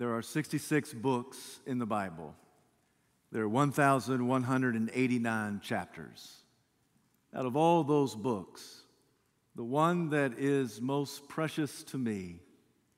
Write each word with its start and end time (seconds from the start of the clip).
There 0.00 0.16
are 0.16 0.22
66 0.22 0.94
books 0.94 1.60
in 1.66 1.78
the 1.78 1.84
Bible. 1.84 2.34
There 3.32 3.42
are 3.42 3.48
1,189 3.50 5.60
chapters. 5.62 6.36
Out 7.34 7.44
of 7.44 7.54
all 7.54 7.84
those 7.84 8.14
books, 8.14 8.84
the 9.56 9.62
one 9.62 10.08
that 10.08 10.38
is 10.38 10.80
most 10.80 11.28
precious 11.28 11.82
to 11.82 11.98
me 11.98 12.40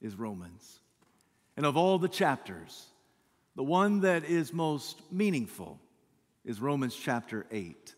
is 0.01 0.15
Romans. 0.15 0.79
And 1.57 1.67
of 1.67 1.77
all 1.77 1.99
the 1.99 2.07
chapters, 2.07 2.87
the 3.57 3.65
one 3.65 4.03
that 4.03 4.23
is 4.23 4.53
most 4.53 5.03
meaningful 5.11 5.81
is 6.45 6.61
Romans 6.61 6.95
chapter 6.95 7.47
8. 7.51 7.97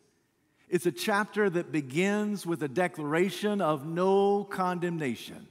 It's 0.70 0.86
a 0.86 0.92
chapter 0.92 1.50
that 1.50 1.70
begins 1.70 2.46
with 2.46 2.62
a 2.62 2.68
declaration 2.68 3.60
of 3.60 3.84
no 3.84 4.44
condemnation. 4.44 5.46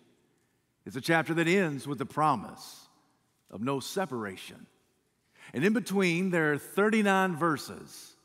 It's 0.88 0.95
a 0.95 1.01
chapter 1.01 1.35
that 1.35 1.47
ends 1.47 1.88
with 1.88 2.01
a 2.01 2.07
promise 2.07 2.82
of 3.54 3.61
no 3.61 3.79
separation. 3.79 4.65
And 5.54 5.64
in 5.64 5.71
between, 5.71 6.32
there 6.32 6.54
are 6.54 6.57
39 6.57 7.37
verses 7.37 8.15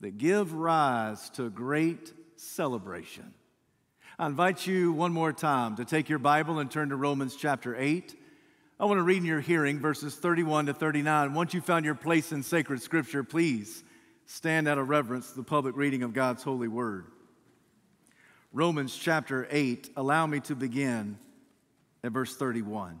that 0.00 0.16
give 0.16 0.54
rise 0.54 1.28
to 1.30 1.50
great 1.50 2.12
celebration. 2.36 3.34
I 4.18 4.26
invite 4.26 4.66
you 4.66 4.92
one 4.92 5.12
more 5.12 5.32
time 5.32 5.76
to 5.76 5.84
take 5.84 6.08
your 6.08 6.18
Bible 6.18 6.58
and 6.58 6.70
turn 6.70 6.90
to 6.90 6.96
Romans 6.96 7.36
chapter 7.36 7.76
8. 7.76 8.16
I 8.78 8.84
want 8.84 8.98
to 8.98 9.02
read 9.02 9.18
in 9.18 9.24
your 9.24 9.40
hearing 9.40 9.80
verses 9.80 10.14
31 10.14 10.66
to 10.66 10.74
39. 10.74 11.34
Once 11.34 11.52
you've 11.52 11.64
found 11.64 11.84
your 11.84 11.94
place 11.94 12.30
in 12.30 12.42
sacred 12.42 12.80
scripture, 12.80 13.24
please 13.24 13.82
stand 14.26 14.68
out 14.68 14.78
of 14.78 14.88
reverence 14.88 15.30
to 15.30 15.36
the 15.36 15.42
public 15.42 15.76
reading 15.76 16.02
of 16.02 16.14
God's 16.14 16.42
holy 16.42 16.68
word. 16.68 17.06
Romans 18.52 18.96
chapter 18.96 19.48
8, 19.50 19.90
allow 19.96 20.26
me 20.26 20.40
to 20.40 20.54
begin 20.54 21.18
at 22.04 22.12
verse 22.12 22.36
31. 22.36 23.00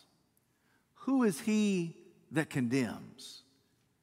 Who 1.05 1.23
is 1.23 1.39
he 1.39 1.95
that 2.31 2.49
condemns? 2.49 3.43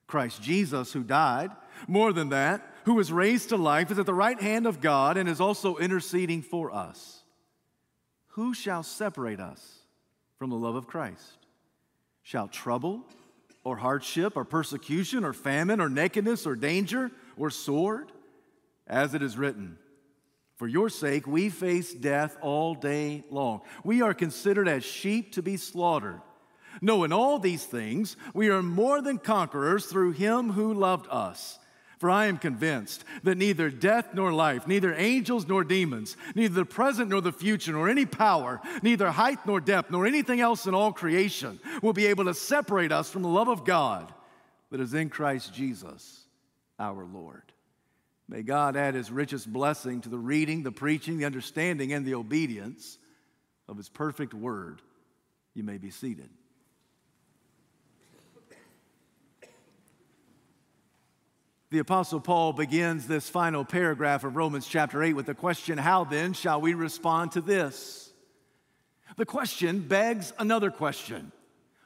Christ 0.06 0.42
Jesus, 0.42 0.92
who 0.92 1.04
died. 1.04 1.50
More 1.86 2.12
than 2.12 2.30
that, 2.30 2.62
who 2.84 2.94
was 2.94 3.12
raised 3.12 3.50
to 3.50 3.56
life, 3.56 3.90
is 3.90 3.98
at 3.98 4.06
the 4.06 4.14
right 4.14 4.40
hand 4.40 4.66
of 4.66 4.80
God 4.80 5.16
and 5.16 5.28
is 5.28 5.40
also 5.40 5.76
interceding 5.76 6.42
for 6.42 6.74
us. 6.74 7.22
Who 8.28 8.54
shall 8.54 8.82
separate 8.82 9.40
us 9.40 9.80
from 10.38 10.50
the 10.50 10.56
love 10.56 10.74
of 10.74 10.86
Christ? 10.86 11.46
Shall 12.22 12.48
trouble 12.48 13.04
or 13.64 13.76
hardship 13.76 14.36
or 14.36 14.44
persecution 14.44 15.24
or 15.24 15.32
famine 15.32 15.80
or 15.80 15.88
nakedness 15.88 16.46
or 16.46 16.56
danger 16.56 17.10
or 17.36 17.50
sword? 17.50 18.10
As 18.86 19.12
it 19.12 19.22
is 19.22 19.36
written, 19.36 19.76
for 20.56 20.66
your 20.66 20.88
sake, 20.88 21.26
we 21.26 21.50
face 21.50 21.92
death 21.92 22.36
all 22.40 22.74
day 22.74 23.22
long. 23.30 23.60
We 23.84 24.00
are 24.00 24.14
considered 24.14 24.66
as 24.66 24.82
sheep 24.82 25.32
to 25.34 25.42
be 25.42 25.58
slaughtered. 25.58 26.22
No, 26.80 27.04
in 27.04 27.12
all 27.12 27.38
these 27.38 27.64
things, 27.64 28.16
we 28.34 28.48
are 28.48 28.62
more 28.62 29.00
than 29.00 29.18
conquerors 29.18 29.86
through 29.86 30.12
him 30.12 30.52
who 30.52 30.74
loved 30.74 31.06
us. 31.10 31.58
For 31.98 32.10
I 32.10 32.26
am 32.26 32.38
convinced 32.38 33.04
that 33.24 33.38
neither 33.38 33.70
death 33.70 34.14
nor 34.14 34.32
life, 34.32 34.68
neither 34.68 34.94
angels 34.94 35.48
nor 35.48 35.64
demons, 35.64 36.16
neither 36.36 36.54
the 36.54 36.64
present 36.64 37.10
nor 37.10 37.20
the 37.20 37.32
future, 37.32 37.72
nor 37.72 37.88
any 37.88 38.06
power, 38.06 38.60
neither 38.82 39.10
height 39.10 39.44
nor 39.46 39.60
depth, 39.60 39.90
nor 39.90 40.06
anything 40.06 40.40
else 40.40 40.66
in 40.66 40.74
all 40.74 40.92
creation 40.92 41.58
will 41.82 41.92
be 41.92 42.06
able 42.06 42.26
to 42.26 42.34
separate 42.34 42.92
us 42.92 43.10
from 43.10 43.22
the 43.22 43.28
love 43.28 43.48
of 43.48 43.64
God 43.64 44.12
that 44.70 44.80
is 44.80 44.94
in 44.94 45.08
Christ 45.10 45.52
Jesus 45.52 46.24
our 46.78 47.04
Lord. 47.04 47.42
May 48.28 48.42
God 48.42 48.76
add 48.76 48.94
his 48.94 49.10
richest 49.10 49.52
blessing 49.52 50.02
to 50.02 50.08
the 50.08 50.18
reading, 50.18 50.62
the 50.62 50.70
preaching, 50.70 51.18
the 51.18 51.24
understanding, 51.24 51.92
and 51.92 52.06
the 52.06 52.14
obedience 52.14 52.98
of 53.66 53.76
his 53.76 53.88
perfect 53.88 54.34
word. 54.34 54.82
You 55.54 55.64
may 55.64 55.78
be 55.78 55.90
seated. 55.90 56.28
The 61.70 61.80
Apostle 61.80 62.20
Paul 62.20 62.54
begins 62.54 63.06
this 63.06 63.28
final 63.28 63.62
paragraph 63.62 64.24
of 64.24 64.36
Romans 64.36 64.66
chapter 64.66 65.02
8 65.02 65.12
with 65.12 65.26
the 65.26 65.34
question 65.34 65.76
How 65.76 66.04
then 66.04 66.32
shall 66.32 66.62
we 66.62 66.72
respond 66.72 67.32
to 67.32 67.42
this? 67.42 68.10
The 69.18 69.26
question 69.26 69.80
begs 69.80 70.32
another 70.38 70.70
question 70.70 71.30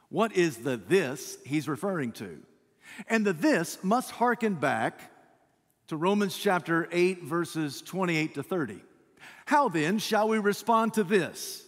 What 0.07 0.37
is 0.37 0.57
the 0.57 0.77
this 0.77 1.37
he's 1.45 1.67
referring 1.67 2.13
to? 2.13 2.39
And 3.09 3.25
the 3.25 3.33
this 3.33 3.83
must 3.83 4.11
hearken 4.11 4.53
back 4.53 5.01
to 5.87 5.97
Romans 5.97 6.37
chapter 6.37 6.87
8, 6.89 7.23
verses 7.23 7.81
28 7.81 8.35
to 8.35 8.43
30. 8.43 8.79
How 9.45 9.67
then 9.67 9.99
shall 9.99 10.29
we 10.29 10.39
respond 10.39 10.93
to 10.93 11.03
this? 11.03 11.61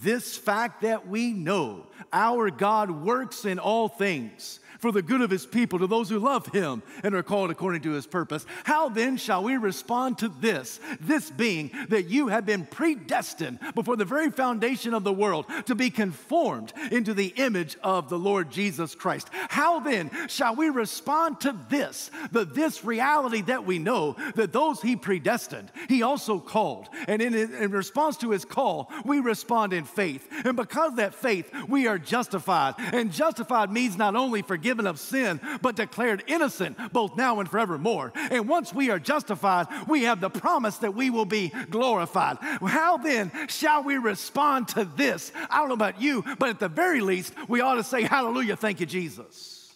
This 0.00 0.34
fact 0.34 0.80
that 0.80 1.08
we 1.08 1.32
know 1.32 1.88
our 2.10 2.50
God 2.50 2.90
works 2.90 3.44
in 3.44 3.58
all 3.58 3.88
things 3.88 4.60
for 4.84 4.92
the 4.92 5.00
good 5.00 5.22
of 5.22 5.30
his 5.30 5.46
people, 5.46 5.78
to 5.78 5.86
those 5.86 6.10
who 6.10 6.18
love 6.18 6.46
him 6.48 6.82
and 7.02 7.14
are 7.14 7.22
called 7.22 7.50
according 7.50 7.80
to 7.80 7.92
his 7.92 8.06
purpose. 8.06 8.44
How 8.64 8.90
then 8.90 9.16
shall 9.16 9.42
we 9.42 9.56
respond 9.56 10.18
to 10.18 10.28
this? 10.28 10.78
This 11.00 11.30
being 11.30 11.70
that 11.88 12.10
you 12.10 12.28
have 12.28 12.44
been 12.44 12.66
predestined 12.66 13.60
before 13.74 13.96
the 13.96 14.04
very 14.04 14.30
foundation 14.30 14.92
of 14.92 15.02
the 15.02 15.10
world 15.10 15.46
to 15.64 15.74
be 15.74 15.88
conformed 15.88 16.74
into 16.90 17.14
the 17.14 17.32
image 17.36 17.78
of 17.82 18.10
the 18.10 18.18
Lord 18.18 18.50
Jesus 18.50 18.94
Christ. 18.94 19.30
How 19.32 19.80
then 19.80 20.10
shall 20.28 20.54
we 20.54 20.68
respond 20.68 21.40
to 21.40 21.56
this? 21.70 22.10
The 22.30 22.44
this 22.44 22.84
reality 22.84 23.40
that 23.40 23.64
we 23.64 23.78
know 23.78 24.16
that 24.34 24.52
those 24.52 24.82
he 24.82 24.96
predestined, 24.96 25.72
he 25.88 26.02
also 26.02 26.38
called. 26.38 26.90
And 27.08 27.22
in, 27.22 27.32
in 27.32 27.70
response 27.70 28.18
to 28.18 28.32
his 28.32 28.44
call, 28.44 28.92
we 29.06 29.20
respond 29.20 29.72
in 29.72 29.84
faith. 29.84 30.28
And 30.44 30.56
because 30.58 30.96
that 30.96 31.14
faith, 31.14 31.50
we 31.70 31.86
are 31.86 31.98
justified. 31.98 32.74
And 32.78 33.10
justified 33.10 33.72
means 33.72 33.96
not 33.96 34.14
only 34.14 34.42
forgiveness 34.42 34.73
forgiven 34.74 34.86
of 34.88 34.98
sin, 34.98 35.40
but 35.62 35.76
declared 35.76 36.24
innocent 36.26 36.76
both 36.92 37.16
now 37.16 37.38
and 37.38 37.48
forevermore. 37.48 38.12
And 38.14 38.48
once 38.48 38.74
we 38.74 38.90
are 38.90 38.98
justified, 38.98 39.68
we 39.86 40.02
have 40.02 40.20
the 40.20 40.30
promise 40.30 40.78
that 40.78 40.94
we 40.94 41.10
will 41.10 41.24
be 41.24 41.52
glorified. 41.70 42.38
How 42.40 42.96
then 42.96 43.30
shall 43.48 43.84
we 43.84 43.98
respond 43.98 44.68
to 44.68 44.84
this? 44.84 45.30
I 45.48 45.58
don't 45.58 45.68
know 45.68 45.74
about 45.74 46.02
you, 46.02 46.24
but 46.38 46.48
at 46.48 46.58
the 46.58 46.68
very 46.68 47.00
least, 47.00 47.34
we 47.48 47.60
ought 47.60 47.76
to 47.76 47.84
say, 47.84 48.02
Hallelujah, 48.02 48.56
thank 48.56 48.80
you, 48.80 48.86
Jesus. 48.86 49.72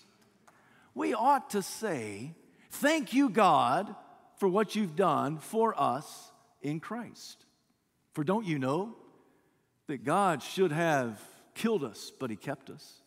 We 0.94 1.14
ought 1.14 1.50
to 1.50 1.62
say, 1.62 2.34
Thank 2.70 3.12
you, 3.12 3.28
God, 3.28 3.94
for 4.38 4.48
what 4.48 4.74
you've 4.74 4.96
done 4.96 5.38
for 5.38 5.80
us 5.80 6.32
in 6.60 6.80
Christ. 6.80 7.44
For 8.14 8.24
don't 8.24 8.46
you 8.46 8.58
know 8.58 8.96
that 9.86 10.04
God 10.04 10.42
should 10.42 10.72
have 10.72 11.20
killed 11.54 11.84
us, 11.84 12.10
but 12.18 12.30
He 12.30 12.36
kept 12.36 12.68
us? 12.68 13.02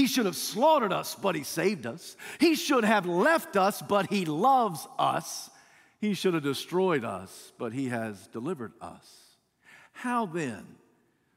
He 0.00 0.06
should 0.06 0.24
have 0.24 0.36
slaughtered 0.36 0.94
us, 0.94 1.14
but 1.14 1.34
He 1.34 1.42
saved 1.42 1.84
us. 1.84 2.16
He 2.38 2.54
should 2.54 2.84
have 2.84 3.04
left 3.04 3.54
us, 3.54 3.82
but 3.82 4.08
He 4.08 4.24
loves 4.24 4.88
us. 4.98 5.50
He 6.00 6.14
should 6.14 6.32
have 6.32 6.42
destroyed 6.42 7.04
us, 7.04 7.52
but 7.58 7.74
He 7.74 7.90
has 7.90 8.26
delivered 8.28 8.72
us. 8.80 9.06
How 9.92 10.24
then 10.24 10.64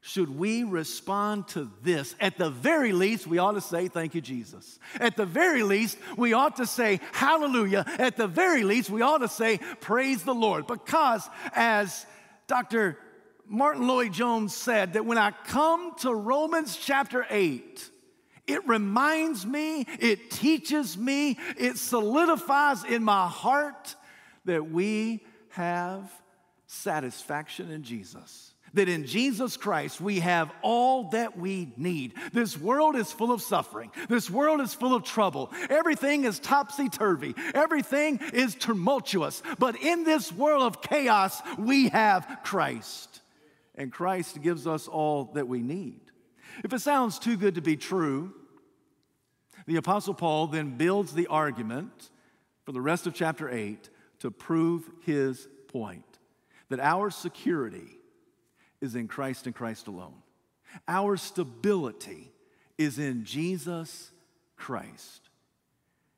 should 0.00 0.34
we 0.38 0.64
respond 0.64 1.46
to 1.48 1.70
this? 1.82 2.14
At 2.18 2.38
the 2.38 2.48
very 2.48 2.92
least, 2.92 3.26
we 3.26 3.36
ought 3.36 3.52
to 3.52 3.60
say, 3.60 3.88
Thank 3.88 4.14
you, 4.14 4.22
Jesus. 4.22 4.78
At 4.98 5.18
the 5.18 5.26
very 5.26 5.62
least, 5.62 5.98
we 6.16 6.32
ought 6.32 6.56
to 6.56 6.64
say, 6.64 7.00
Hallelujah. 7.12 7.84
At 7.98 8.16
the 8.16 8.28
very 8.28 8.62
least, 8.62 8.88
we 8.88 9.02
ought 9.02 9.18
to 9.18 9.28
say, 9.28 9.58
Praise 9.82 10.22
the 10.22 10.34
Lord. 10.34 10.66
Because 10.66 11.28
as 11.54 12.06
Dr. 12.46 12.96
Martyn 13.46 13.86
Lloyd-Jones 13.86 14.56
said, 14.56 14.94
that 14.94 15.04
when 15.04 15.18
I 15.18 15.32
come 15.32 15.94
to 15.96 16.14
Romans 16.14 16.78
chapter 16.78 17.26
8, 17.28 17.90
it 18.46 18.66
reminds 18.68 19.46
me, 19.46 19.86
it 19.98 20.30
teaches 20.30 20.98
me, 20.98 21.38
it 21.56 21.78
solidifies 21.78 22.84
in 22.84 23.02
my 23.02 23.26
heart 23.26 23.96
that 24.44 24.70
we 24.70 25.24
have 25.50 26.10
satisfaction 26.66 27.70
in 27.70 27.82
Jesus. 27.82 28.52
That 28.74 28.88
in 28.88 29.06
Jesus 29.06 29.56
Christ 29.56 30.00
we 30.00 30.18
have 30.18 30.50
all 30.60 31.10
that 31.10 31.38
we 31.38 31.72
need. 31.76 32.14
This 32.32 32.58
world 32.58 32.96
is 32.96 33.12
full 33.12 33.30
of 33.30 33.40
suffering. 33.40 33.92
This 34.08 34.28
world 34.28 34.60
is 34.60 34.74
full 34.74 34.94
of 34.94 35.04
trouble. 35.04 35.52
Everything 35.70 36.24
is 36.24 36.40
topsy 36.40 36.88
turvy. 36.88 37.34
Everything 37.54 38.18
is 38.32 38.56
tumultuous. 38.56 39.42
But 39.60 39.76
in 39.76 40.02
this 40.02 40.32
world 40.32 40.64
of 40.64 40.82
chaos, 40.82 41.40
we 41.56 41.88
have 41.90 42.40
Christ. 42.42 43.20
And 43.76 43.92
Christ 43.92 44.42
gives 44.42 44.66
us 44.66 44.88
all 44.88 45.30
that 45.34 45.46
we 45.46 45.62
need. 45.62 46.00
If 46.62 46.72
it 46.72 46.80
sounds 46.80 47.18
too 47.18 47.36
good 47.36 47.54
to 47.56 47.60
be 47.60 47.76
true, 47.76 48.32
the 49.66 49.76
Apostle 49.76 50.14
Paul 50.14 50.46
then 50.46 50.76
builds 50.76 51.14
the 51.14 51.26
argument 51.26 52.10
for 52.64 52.72
the 52.72 52.80
rest 52.80 53.06
of 53.06 53.14
chapter 53.14 53.48
8 53.48 53.88
to 54.20 54.30
prove 54.30 54.90
his 55.04 55.48
point 55.68 56.18
that 56.68 56.80
our 56.80 57.10
security 57.10 57.98
is 58.80 58.94
in 58.94 59.08
Christ 59.08 59.46
and 59.46 59.54
Christ 59.54 59.86
alone. 59.86 60.14
Our 60.88 61.16
stability 61.16 62.32
is 62.78 62.98
in 62.98 63.24
Jesus 63.24 64.12
Christ. 64.56 65.28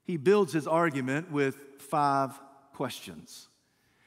He 0.05 0.17
builds 0.17 0.52
his 0.52 0.67
argument 0.67 1.31
with 1.31 1.56
five 1.79 2.38
questions. 2.72 3.49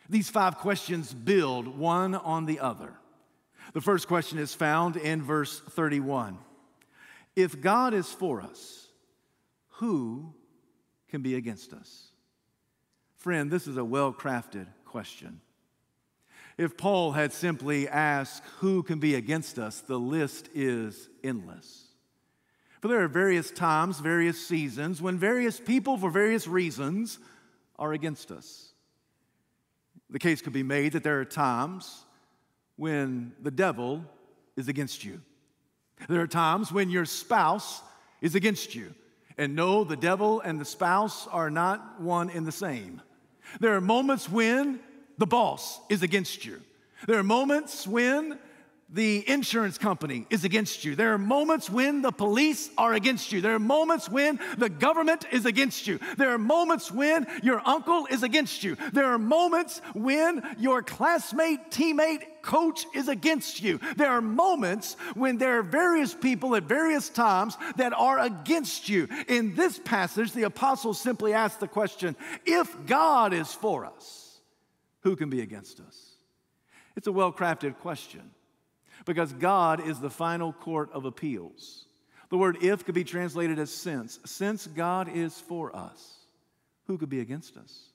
These 0.10 0.30
five 0.30 0.57
questions 0.57 1.13
build 1.13 1.68
one 1.68 2.15
on 2.15 2.45
the 2.45 2.60
other. 2.60 2.94
The 3.74 3.81
first 3.81 4.07
question 4.07 4.39
is 4.39 4.54
found 4.54 4.98
in 4.98 5.21
verse 5.21 5.60
31. 5.60 6.38
If 7.36 7.62
God 7.62 7.94
is 7.94 8.12
for 8.12 8.42
us, 8.42 8.88
who 9.74 10.33
can 11.10 11.21
be 11.21 11.36
against 11.36 11.74
us? 11.74 12.10
Friend, 13.18 13.51
this 13.51 13.68
is 13.68 13.77
a 13.77 13.83
well 13.83 14.12
crafted 14.13 14.68
question. 14.86 15.42
If 16.57 16.77
Paul 16.77 17.13
had 17.13 17.31
simply 17.31 17.88
asked, 17.88 18.44
Who 18.60 18.83
can 18.83 19.00
be 19.00 19.16
against 19.16 19.60
us? 19.60 19.81
the 19.81 20.00
list 20.00 20.50
is 20.54 21.07
endless. 21.24 21.86
For 22.81 22.88
there 22.88 23.01
are 23.04 23.07
various 23.10 23.51
times, 23.51 24.00
various 24.00 24.45
seasons, 24.45 25.01
when 25.01 25.18
various 25.18 25.60
people, 25.60 25.98
for 25.98 26.10
various 26.10 26.48
reasons, 26.48 27.19
are 27.77 27.94
against 27.94 28.31
us. 28.31 28.74
The 30.10 30.19
case 30.19 30.42
could 30.42 30.54
be 30.54 30.63
made 30.63 30.94
that 30.94 31.04
there 31.04 31.19
are 31.19 31.25
times 31.25 32.06
when 32.79 33.33
the 33.41 33.51
devil 33.51 34.05
is 34.55 34.69
against 34.69 35.03
you. 35.03 35.21
There 36.07 36.21
are 36.21 36.27
times 36.27 36.71
when 36.71 36.89
your 36.89 37.03
spouse 37.03 37.81
is 38.21 38.35
against 38.35 38.73
you. 38.73 38.95
And 39.37 39.53
no, 39.53 39.83
the 39.83 39.97
devil 39.97 40.39
and 40.39 40.59
the 40.59 40.65
spouse 40.65 41.27
are 41.27 41.49
not 41.49 41.99
one 41.99 42.29
in 42.29 42.45
the 42.45 42.53
same. 42.53 43.01
There 43.59 43.75
are 43.75 43.81
moments 43.81 44.29
when 44.29 44.79
the 45.17 45.27
boss 45.27 45.81
is 45.89 46.03
against 46.03 46.45
you. 46.45 46.61
There 47.05 47.19
are 47.19 47.23
moments 47.23 47.85
when 47.85 48.39
the 48.91 49.27
insurance 49.29 49.77
company 49.77 50.25
is 50.29 50.45
against 50.45 50.85
you. 50.85 50.95
There 50.95 51.13
are 51.13 51.17
moments 51.17 51.69
when 51.69 52.01
the 52.01 52.11
police 52.11 52.69
are 52.77 52.93
against 52.93 53.33
you. 53.33 53.41
There 53.41 53.55
are 53.55 53.59
moments 53.59 54.09
when 54.09 54.39
the 54.57 54.69
government 54.69 55.25
is 55.31 55.45
against 55.45 55.85
you. 55.85 55.99
There 56.17 56.31
are 56.31 56.39
moments 56.39 56.91
when 56.91 57.27
your 57.43 57.61
uncle 57.67 58.07
is 58.09 58.23
against 58.23 58.63
you. 58.63 58.77
There 58.93 59.05
are 59.05 59.19
moments 59.19 59.81
when 59.93 60.43
your 60.57 60.81
classmate, 60.81 61.71
teammate, 61.71 62.23
coach 62.50 62.88
is 62.96 63.07
against 63.07 63.62
you. 63.62 63.80
There 63.96 64.10
are 64.10 64.22
moments 64.22 64.96
when 65.13 65.38
there 65.38 65.60
are 65.60 65.63
various 65.63 66.16
people 66.16 66.56
at 66.56 66.63
various 66.63 67.07
times 67.07 67.56
that 67.75 67.94
are 67.94 68.18
against 68.18 68.90
you. 68.90 69.07
In 69.28 69.54
this 69.54 69.78
passage, 69.78 70.34
the 70.34 70.44
apostle 70.44 70.96
simply 70.96 71.31
asks 71.31 71.60
the 71.60 71.68
question 71.68 72.16
if 72.48 72.75
God 72.88 73.34
is 73.34 73.54
for 73.54 73.86
us, 73.86 74.40
who 75.01 75.16
can 75.16 75.30
be 75.30 75.42
against 75.42 75.80
us? 75.80 76.16
It's 76.96 77.06
a 77.06 77.12
well 77.12 77.31
crafted 77.31 77.78
question 77.78 78.31
because 79.06 79.31
God 79.31 79.88
is 79.88 80.00
the 80.00 80.10
final 80.10 80.51
court 80.51 80.90
of 80.92 81.06
appeals. 81.06 81.86
The 82.30 82.38
word 82.38 82.63
if 82.63 82.84
could 82.84 82.96
be 82.96 83.04
translated 83.04 83.60
as 83.60 83.72
since. 83.72 84.19
Since 84.25 84.66
God 84.66 85.07
is 85.16 85.40
for 85.40 85.75
us, 85.75 86.16
who 86.88 86.98
could 86.98 87.10
be 87.10 87.22
against 87.22 87.57
us? 87.57 87.90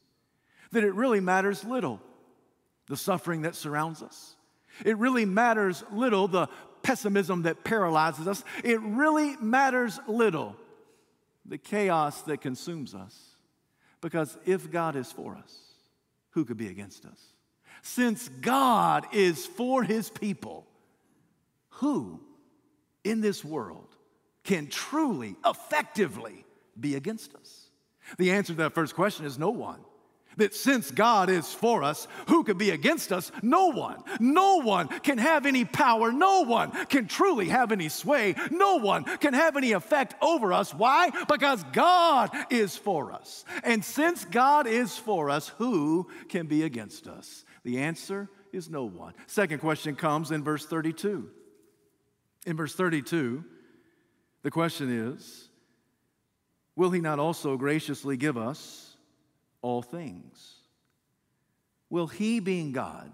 That 0.70 0.84
it 0.84 0.94
really 0.94 1.20
matters 1.20 1.64
little 1.64 2.00
the 2.86 2.96
suffering 2.96 3.42
that 3.42 3.56
surrounds 3.56 4.00
us. 4.00 4.36
It 4.84 4.96
really 4.98 5.24
matters 5.24 5.84
little 5.92 6.28
the 6.28 6.48
pessimism 6.82 7.42
that 7.42 7.64
paralyzes 7.64 8.28
us. 8.28 8.44
It 8.62 8.80
really 8.80 9.36
matters 9.36 9.98
little 10.06 10.56
the 11.46 11.58
chaos 11.58 12.22
that 12.22 12.40
consumes 12.40 12.94
us. 12.94 13.18
Because 14.00 14.36
if 14.44 14.70
God 14.70 14.96
is 14.96 15.10
for 15.10 15.36
us, 15.36 15.56
who 16.30 16.44
could 16.44 16.56
be 16.56 16.68
against 16.68 17.06
us? 17.06 17.18
Since 17.82 18.28
God 18.28 19.06
is 19.12 19.46
for 19.46 19.82
his 19.82 20.10
people, 20.10 20.66
who 21.68 22.20
in 23.02 23.20
this 23.20 23.44
world 23.44 23.88
can 24.42 24.68
truly, 24.68 25.36
effectively 25.44 26.44
be 26.78 26.96
against 26.96 27.34
us? 27.34 27.70
The 28.18 28.32
answer 28.32 28.52
to 28.52 28.58
that 28.58 28.74
first 28.74 28.94
question 28.94 29.24
is 29.26 29.38
no 29.38 29.50
one. 29.50 29.80
That 30.36 30.54
since 30.54 30.90
God 30.90 31.30
is 31.30 31.52
for 31.52 31.82
us, 31.82 32.08
who 32.28 32.44
could 32.44 32.58
be 32.58 32.70
against 32.70 33.12
us? 33.12 33.30
No 33.42 33.68
one. 33.68 34.02
No 34.20 34.56
one 34.56 34.88
can 34.88 35.18
have 35.18 35.46
any 35.46 35.64
power. 35.64 36.12
No 36.12 36.42
one 36.42 36.70
can 36.86 37.06
truly 37.06 37.48
have 37.48 37.72
any 37.72 37.88
sway. 37.88 38.34
No 38.50 38.76
one 38.76 39.04
can 39.04 39.34
have 39.34 39.56
any 39.56 39.72
effect 39.72 40.14
over 40.22 40.52
us. 40.52 40.74
Why? 40.74 41.10
Because 41.28 41.64
God 41.72 42.30
is 42.50 42.76
for 42.76 43.12
us. 43.12 43.44
And 43.62 43.84
since 43.84 44.24
God 44.24 44.66
is 44.66 44.96
for 44.96 45.30
us, 45.30 45.48
who 45.58 46.08
can 46.28 46.46
be 46.46 46.62
against 46.62 47.06
us? 47.06 47.44
The 47.64 47.78
answer 47.78 48.28
is 48.52 48.70
no 48.70 48.84
one. 48.84 49.14
Second 49.26 49.58
question 49.58 49.96
comes 49.96 50.30
in 50.30 50.44
verse 50.44 50.66
32. 50.66 51.30
In 52.46 52.56
verse 52.56 52.74
32, 52.74 53.44
the 54.42 54.50
question 54.50 54.90
is 54.90 55.48
Will 56.76 56.90
he 56.90 57.00
not 57.00 57.18
also 57.18 57.56
graciously 57.56 58.16
give 58.16 58.36
us 58.36 58.83
all 59.64 59.80
things? 59.82 60.56
Will 61.88 62.06
he, 62.06 62.38
being 62.38 62.72
God, 62.72 63.10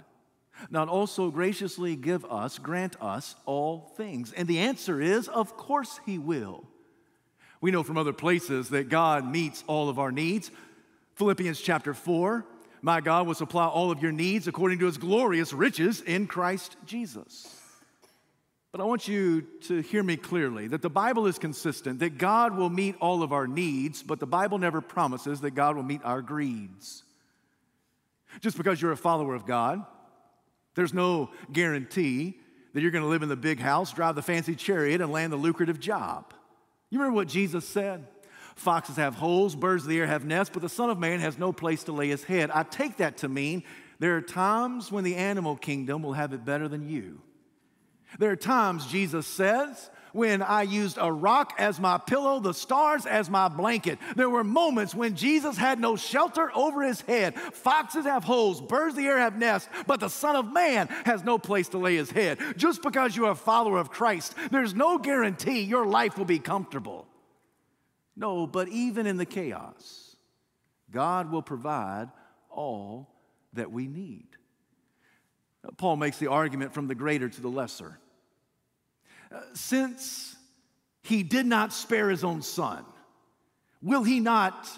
not 0.69 0.89
also 0.89 1.31
graciously 1.31 1.97
give 1.97 2.25
us, 2.25 2.59
grant 2.59 3.01
us 3.01 3.37
all 3.47 3.93
things? 3.97 4.33
And 4.33 4.49
the 4.49 4.59
answer 4.59 5.01
is, 5.01 5.29
of 5.29 5.57
course 5.57 6.01
he 6.05 6.19
will. 6.19 6.65
We 7.61 7.71
know 7.71 7.83
from 7.83 7.97
other 7.97 8.13
places 8.13 8.71
that 8.71 8.89
God 8.89 9.25
meets 9.25 9.63
all 9.67 9.89
of 9.89 9.99
our 9.99 10.11
needs. 10.11 10.51
Philippians 11.15 11.61
chapter 11.61 11.95
4, 11.95 12.45
my 12.83 13.01
God 13.01 13.27
will 13.27 13.35
supply 13.35 13.67
all 13.67 13.91
of 13.91 14.03
your 14.03 14.13
needs 14.13 14.49
according 14.49 14.81
to 14.81 14.87
his 14.87 14.99
glorious 14.99 15.53
riches 15.53 16.01
in 16.01 16.27
Christ 16.27 16.77
Jesus. 16.85 17.60
But 18.73 18.81
I 18.81 18.85
want 18.85 19.09
you 19.09 19.43
to 19.63 19.81
hear 19.81 20.03
me 20.03 20.17
clearly 20.17 20.69
that 20.69 20.83
the 20.83 20.91
Bible 20.91 21.27
is 21.27 21.39
consistent, 21.39 21.99
that 22.01 22.19
God 22.19 22.57
will 22.57 22.71
meet 22.71 22.95
all 23.01 23.23
of 23.23 23.33
our 23.33 23.49
needs, 23.49 24.03
but 24.03 24.21
the 24.21 24.27
Bible 24.27 24.59
never 24.59 24.81
promises 24.81 25.41
that 25.41 25.53
God 25.53 25.75
will 25.75 25.83
meet 25.83 26.03
our 26.05 26.23
greeds. 26.23 27.03
Just 28.41 28.57
because 28.57 28.81
you're 28.81 28.93
a 28.93 28.97
follower 28.97 29.35
of 29.35 29.45
God, 29.45 29.85
there's 30.77 30.95
no 30.95 31.31
guarantee 31.53 32.39
that 32.73 32.81
you're 32.81 32.93
going 32.93 33.03
to 33.03 33.11
live 33.11 33.25
in 33.25 33.29
the 33.29 33.35
big 33.35 33.59
house, 33.59 33.93
drive 33.93 34.15
the 34.15 34.23
fancy 34.23 34.55
chariot, 34.55 35.01
and 35.01 35.11
land 35.11 35.33
the 35.33 35.37
lucrative 35.37 35.81
job. 35.81 36.33
You 36.91 37.01
remember 37.01 37.17
what 37.17 37.29
Jesus 37.29 37.67
said? 37.67 38.07
Foxes 38.55 38.97
have 38.97 39.17
holes, 39.17 39.57
birds 39.57 39.83
of 39.83 39.89
the 39.89 39.99
air 39.99 40.07
have 40.07 40.25
nests, 40.25 40.53
but 40.53 40.63
the 40.63 40.69
Son 40.69 40.91
of 40.91 40.99
Man 40.99 41.19
has 41.19 41.39
no 41.39 41.53
place 41.53 41.85
to 41.85 41.93
lay 41.93 42.09
his 42.09 42.23
head. 42.23 42.51
I 42.53 42.63
take 42.63 42.99
that 42.99 43.17
to 43.19 43.29
mean 43.29 43.65
there 43.99 44.17
are 44.17 44.21
times 44.21 44.93
when 44.93 45.03
the 45.03 45.17
animal 45.17 45.57
kingdom 45.57 46.03
will 46.03 46.13
have 46.13 46.33
it 46.33 46.45
better 46.45 46.69
than 46.69 46.89
you. 46.89 47.21
There 48.21 48.31
are 48.31 48.37
times, 48.37 48.87
Jesus 48.87 49.27
says, 49.27 49.91
when 50.13 50.43
I 50.43 50.63
used 50.63 50.99
a 51.01 51.11
rock 51.11 51.55
as 51.57 51.81
my 51.81 51.97
pillow, 51.97 52.39
the 52.39 52.53
stars 52.53 53.07
as 53.07 53.31
my 53.31 53.49
blanket. 53.49 53.99
There 54.15 54.29
were 54.29 54.45
moments 54.45 54.95
when 54.95 55.17
Jesus 55.17 55.57
had 55.57 55.81
no 55.81 55.97
shelter 55.97 56.51
over 56.55 56.83
his 56.83 57.01
head. 57.01 57.35
Foxes 57.35 58.05
have 58.05 58.23
holes, 58.23 58.61
birds 58.61 58.93
of 58.93 58.97
the 58.99 59.07
air 59.07 59.17
have 59.17 59.39
nests, 59.39 59.71
but 59.87 60.01
the 60.01 60.11
Son 60.11 60.37
of 60.37 60.53
Man 60.53 60.89
has 61.07 61.25
no 61.25 61.39
place 61.39 61.69
to 61.71 61.79
lay 61.79 61.97
his 61.97 62.11
head. 62.11 62.39
Just 62.59 62.83
because 62.83 63.17
you're 63.17 63.31
a 63.31 63.35
follower 63.35 63.79
of 63.79 63.91
Christ, 63.91 64.35
there's 64.51 64.75
no 64.75 64.99
guarantee 64.99 65.63
your 65.63 65.87
life 65.87 66.19
will 66.19 66.27
be 66.27 66.41
comfortable. 66.41 67.07
No, 68.17 68.47
but 68.47 68.69
even 68.69 69.07
in 69.07 69.17
the 69.17 69.25
chaos, 69.25 70.15
God 70.91 71.33
will 71.33 71.41
provide 71.41 72.11
all 72.51 73.09
that 73.55 73.73
we 73.73 73.87
need. 73.87 74.27
Paul 75.79 75.97
makes 75.97 76.19
the 76.19 76.27
argument 76.27 76.75
from 76.75 76.87
the 76.87 76.95
greater 76.95 77.31
to 77.31 77.41
the 77.41 77.49
lesser. 77.49 77.99
Since 79.55 80.37
he 81.03 81.23
did 81.23 81.47
not 81.47 81.73
spare 81.73 82.11
his 82.11 82.25
own 82.25 82.43
son, 82.43 82.85
will 83.83 84.03
he 84.03 84.21
not 84.21 84.69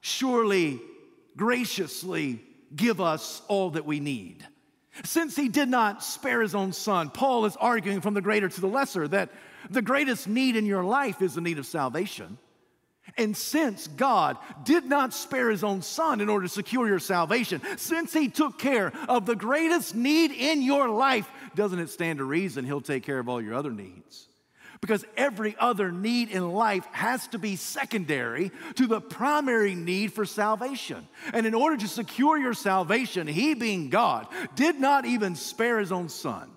surely 0.00 0.80
graciously 1.36 2.40
give 2.74 3.00
us 3.00 3.42
all 3.48 3.70
that 3.70 3.86
we 3.86 4.00
need? 4.00 4.46
Since 5.02 5.34
he 5.34 5.48
did 5.48 5.68
not 5.68 6.04
spare 6.04 6.40
his 6.40 6.54
own 6.54 6.72
son, 6.72 7.10
Paul 7.10 7.46
is 7.46 7.56
arguing 7.56 8.00
from 8.00 8.14
the 8.14 8.20
greater 8.20 8.48
to 8.48 8.60
the 8.60 8.68
lesser 8.68 9.08
that 9.08 9.30
the 9.68 9.82
greatest 9.82 10.28
need 10.28 10.56
in 10.56 10.66
your 10.66 10.84
life 10.84 11.20
is 11.20 11.34
the 11.34 11.40
need 11.40 11.58
of 11.58 11.66
salvation. 11.66 12.38
And 13.18 13.36
since 13.36 13.86
God 13.86 14.38
did 14.64 14.84
not 14.84 15.12
spare 15.12 15.50
his 15.50 15.62
own 15.62 15.82
son 15.82 16.20
in 16.20 16.28
order 16.28 16.46
to 16.46 16.52
secure 16.52 16.86
your 16.86 16.98
salvation, 16.98 17.60
since 17.76 18.12
he 18.12 18.28
took 18.28 18.58
care 18.58 18.92
of 19.08 19.26
the 19.26 19.36
greatest 19.36 19.94
need 19.94 20.30
in 20.30 20.62
your 20.62 20.88
life, 20.88 21.28
doesn't 21.54 21.78
it 21.78 21.90
stand 21.90 22.18
to 22.18 22.24
reason 22.24 22.64
he'll 22.64 22.80
take 22.80 23.02
care 23.02 23.18
of 23.18 23.28
all 23.28 23.40
your 23.40 23.54
other 23.54 23.72
needs? 23.72 24.28
Because 24.80 25.04
every 25.16 25.56
other 25.58 25.90
need 25.92 26.30
in 26.30 26.52
life 26.52 26.84
has 26.92 27.26
to 27.28 27.38
be 27.38 27.56
secondary 27.56 28.50
to 28.74 28.86
the 28.86 29.00
primary 29.00 29.74
need 29.74 30.12
for 30.12 30.24
salvation. 30.26 31.08
And 31.32 31.46
in 31.46 31.54
order 31.54 31.76
to 31.76 31.88
secure 31.88 32.36
your 32.36 32.54
salvation, 32.54 33.26
he, 33.26 33.54
being 33.54 33.88
God, 33.88 34.26
did 34.56 34.76
not 34.76 35.06
even 35.06 35.36
spare 35.36 35.78
his 35.78 35.92
own 35.92 36.08
son, 36.08 36.50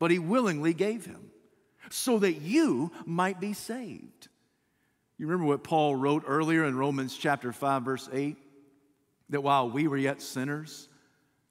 but 0.00 0.10
he 0.10 0.18
willingly 0.18 0.74
gave 0.74 1.04
him. 1.04 1.30
so 1.90 2.18
that 2.18 2.40
you 2.40 2.90
might 3.04 3.40
be 3.40 3.52
saved. 3.52 4.28
You 5.18 5.26
remember 5.26 5.46
what 5.46 5.62
Paul 5.62 5.94
wrote 5.94 6.24
earlier 6.26 6.64
in 6.64 6.76
Romans 6.76 7.16
chapter 7.16 7.52
5, 7.52 7.82
verse 7.82 8.08
8? 8.12 8.36
That 9.30 9.42
while 9.42 9.70
we 9.70 9.86
were 9.86 9.96
yet 9.96 10.20
sinners, 10.20 10.88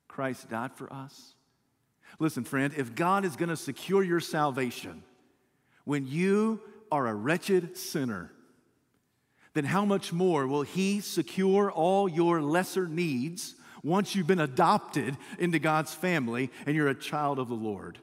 Christ 0.08 0.50
died 0.50 0.74
for 0.76 0.92
us. 0.92 1.33
Listen, 2.20 2.44
friend, 2.44 2.74
if 2.78 2.96
God 2.96 3.26
is 3.26 3.36
going 3.36 3.50
to 3.50 3.58
secure 3.58 4.04
your 4.04 4.20
salvation 4.20 5.04
when 5.86 6.08
you 6.08 6.62
are 6.92 7.08
a 7.08 7.14
wretched 7.14 7.78
sinner, 7.78 8.32
then 9.54 9.66
how 9.66 9.86
much 9.86 10.14
more 10.14 10.48
will 10.48 10.62
He 10.64 11.00
secure 11.00 11.72
all 11.72 12.08
your 12.08 12.42
lesser 12.42 12.88
needs 12.88 13.56
once 13.84 14.16
you've 14.16 14.28
been 14.28 14.40
adopted 14.40 15.18
into 15.38 15.60
God's 15.60 15.94
family 15.94 16.50
and 16.66 16.76
you're 16.76 16.88
a 16.88 16.96
child 16.96 17.40
of 17.40 17.50
the 17.50 17.56
Lord? 17.56 18.00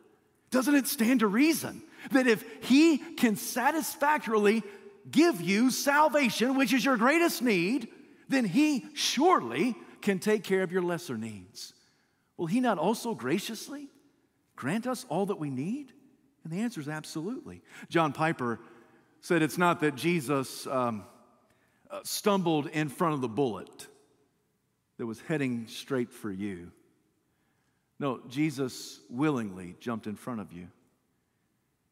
Doesn't 0.50 0.75
it 0.75 0.87
stand 0.87 1.21
to 1.21 1.26
reason 1.26 1.83
that 2.12 2.26
if 2.26 2.45
He 2.62 2.99
can 2.99 3.37
satisfactorily 3.37 4.62
give 5.11 5.40
you 5.40 5.71
salvation, 5.71 6.57
which 6.57 6.73
is 6.73 6.85
your 6.85 6.97
greatest 6.97 7.43
need, 7.43 7.88
then 8.29 8.45
He 8.45 8.87
surely 8.95 9.76
can 10.02 10.19
take 10.19 10.45
care 10.45 10.62
of 10.62 10.73
your 10.73 10.83
lesser 10.83 11.17
needs. 11.17 11.73
Will 12.37 12.47
He 12.47 12.61
not 12.61 12.79
also 12.79 13.14
graciously 13.14 13.88
grant 14.61 14.87
us 14.87 15.07
all 15.09 15.25
that 15.25 15.38
we 15.38 15.49
need? 15.49 15.90
And 16.45 16.52
the 16.52 16.61
answer 16.61 16.83
is 16.83 16.88
absolutely. 16.88 17.62
John 17.88 18.12
Piper 18.12 18.61
said 19.23 19.40
it's 19.40 19.57
not 19.57 19.81
that 19.81 19.95
Jesus 19.95 20.67
um, 20.67 21.05
uh, 21.90 22.00
stumbled 22.02 22.67
in 22.67 22.90
front 22.90 23.14
of 23.14 23.23
the 23.23 23.29
bullet 23.29 23.87
that 24.99 25.07
was 25.07 25.19
heading 25.23 25.67
straight 25.67 26.12
for 26.12 26.31
you. 26.31 26.73
No, 27.99 28.21
Jesus 28.29 29.00
willingly 29.09 29.76
jumped 29.81 30.07
in 30.07 30.14
front 30.14 30.43
of 30.43 30.52
you, 30.52 30.69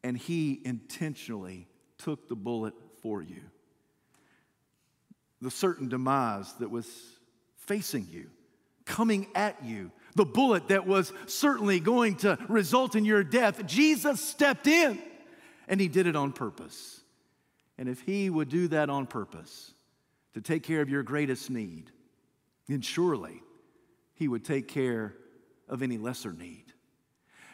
and 0.04 0.16
He 0.16 0.60
intentionally 0.62 1.66
took 1.96 2.28
the 2.28 2.36
bullet 2.36 2.74
for 3.00 3.22
you. 3.22 3.40
The 5.40 5.50
certain 5.50 5.88
demise 5.88 6.52
that 6.60 6.70
was 6.70 6.86
facing 7.56 8.08
you, 8.10 8.28
coming 8.84 9.26
at 9.34 9.64
you, 9.64 9.90
the 10.18 10.24
bullet 10.24 10.68
that 10.68 10.84
was 10.84 11.12
certainly 11.26 11.78
going 11.78 12.16
to 12.16 12.36
result 12.48 12.96
in 12.96 13.04
your 13.04 13.22
death, 13.22 13.64
Jesus 13.66 14.20
stepped 14.20 14.66
in 14.66 14.98
and 15.68 15.80
he 15.80 15.86
did 15.86 16.08
it 16.08 16.16
on 16.16 16.32
purpose. 16.32 17.00
And 17.78 17.88
if 17.88 18.00
he 18.00 18.28
would 18.28 18.48
do 18.48 18.66
that 18.68 18.90
on 18.90 19.06
purpose 19.06 19.72
to 20.34 20.40
take 20.40 20.64
care 20.64 20.80
of 20.80 20.88
your 20.88 21.04
greatest 21.04 21.50
need, 21.50 21.92
then 22.66 22.80
surely 22.80 23.40
he 24.14 24.26
would 24.26 24.44
take 24.44 24.66
care 24.66 25.14
of 25.68 25.82
any 25.82 25.98
lesser 25.98 26.32
need. 26.32 26.64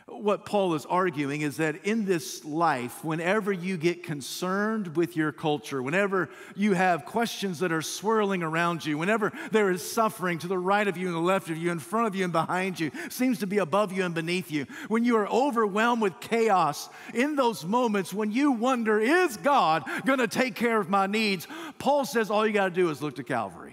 What 0.07 0.45
Paul 0.45 0.75
is 0.75 0.85
arguing 0.85 1.41
is 1.41 1.57
that 1.57 1.87
in 1.87 2.05
this 2.05 2.45
life, 2.45 3.03
whenever 3.03 3.51
you 3.51 3.79
get 3.79 4.03
concerned 4.03 4.97
with 4.97 5.17
your 5.17 5.33
culture, 5.33 5.83
whenever 5.83 6.29
you 6.55 6.75
have 6.75 7.07
questions 7.07 7.61
that 7.61 7.73
are 7.73 7.81
swirling 7.81 8.43
around 8.43 8.85
you, 8.85 8.99
whenever 8.99 9.33
there 9.51 9.71
is 9.71 9.91
suffering 9.91 10.39
to 10.41 10.47
the 10.47 10.59
right 10.59 10.87
of 10.87 10.99
you 10.99 11.07
and 11.07 11.17
the 11.17 11.21
left 11.21 11.49
of 11.49 11.57
you, 11.57 11.71
in 11.71 11.79
front 11.79 12.07
of 12.07 12.15
you 12.15 12.25
and 12.25 12.35
behind 12.35 12.79
you, 12.79 12.91
seems 13.09 13.39
to 13.39 13.47
be 13.47 13.59
above 13.59 13.93
you 13.93 14.05
and 14.05 14.15
beneath 14.15 14.51
you, 14.51 14.67
when 14.89 15.05
you 15.05 15.17
are 15.17 15.29
overwhelmed 15.29 16.03
with 16.03 16.21
chaos, 16.21 16.91
in 17.15 17.35
those 17.35 17.65
moments 17.65 18.13
when 18.13 18.31
you 18.31 18.53
wonder, 18.53 19.01
is 19.01 19.39
God 19.39 19.85
going 20.05 20.19
to 20.19 20.29
take 20.29 20.55
care 20.55 20.79
of 20.79 20.91
my 20.91 21.07
needs? 21.07 21.49
Paul 21.79 22.05
says 22.05 22.31
all 22.31 22.47
you 22.47 22.53
got 22.53 22.69
to 22.69 22.75
do 22.75 22.91
is 22.91 23.01
look 23.01 23.17
to 23.17 23.25
Calvary. 23.25 23.64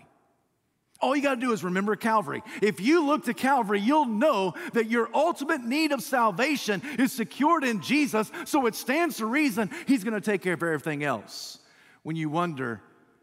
All 1.01 1.15
you 1.15 1.21
got 1.21 1.35
to 1.35 1.41
do 1.41 1.51
is 1.51 1.63
remember 1.63 1.95
Calvary. 1.95 2.43
If 2.61 2.79
you 2.79 3.05
look 3.05 3.25
to 3.25 3.33
Calvary, 3.33 3.79
you'll 3.79 4.05
know 4.05 4.53
that 4.73 4.89
your 4.89 5.09
ultimate 5.13 5.63
need 5.63 5.91
of 5.91 6.03
salvation 6.03 6.81
is 6.99 7.11
secured 7.11 7.63
in 7.63 7.81
Jesus, 7.81 8.31
so 8.45 8.67
it 8.67 8.75
stands 8.75 9.17
to 9.17 9.25
reason 9.25 9.69
He's 9.87 10.03
going 10.03 10.13
to 10.13 10.21
take 10.21 10.41
care 10.41 10.53
of 10.53 10.61
everything 10.61 11.03
else. 11.03 11.57
When 12.03 12.15
you 12.15 12.29
wonder, 12.29 12.81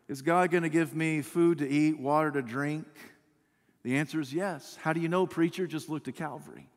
is 0.09 0.23
God 0.23 0.51
going 0.51 0.65
to 0.65 0.69
give 0.69 0.95
me 0.95 1.23
food 1.23 1.59
to 1.59 1.69
eat, 1.69 1.99
water 1.99 2.31
to 2.33 2.43
drink? 2.43 2.87
The 3.85 3.97
answer 3.97 4.21
is 4.21 4.35
yes. 4.35 4.77
How 4.83 4.93
do 4.93 5.01
you 5.01 5.09
know, 5.09 5.27
preacher? 5.27 5.67
Just 5.67 5.89
look 5.89 6.05
to 6.05 6.13
Calvary. 6.13 6.69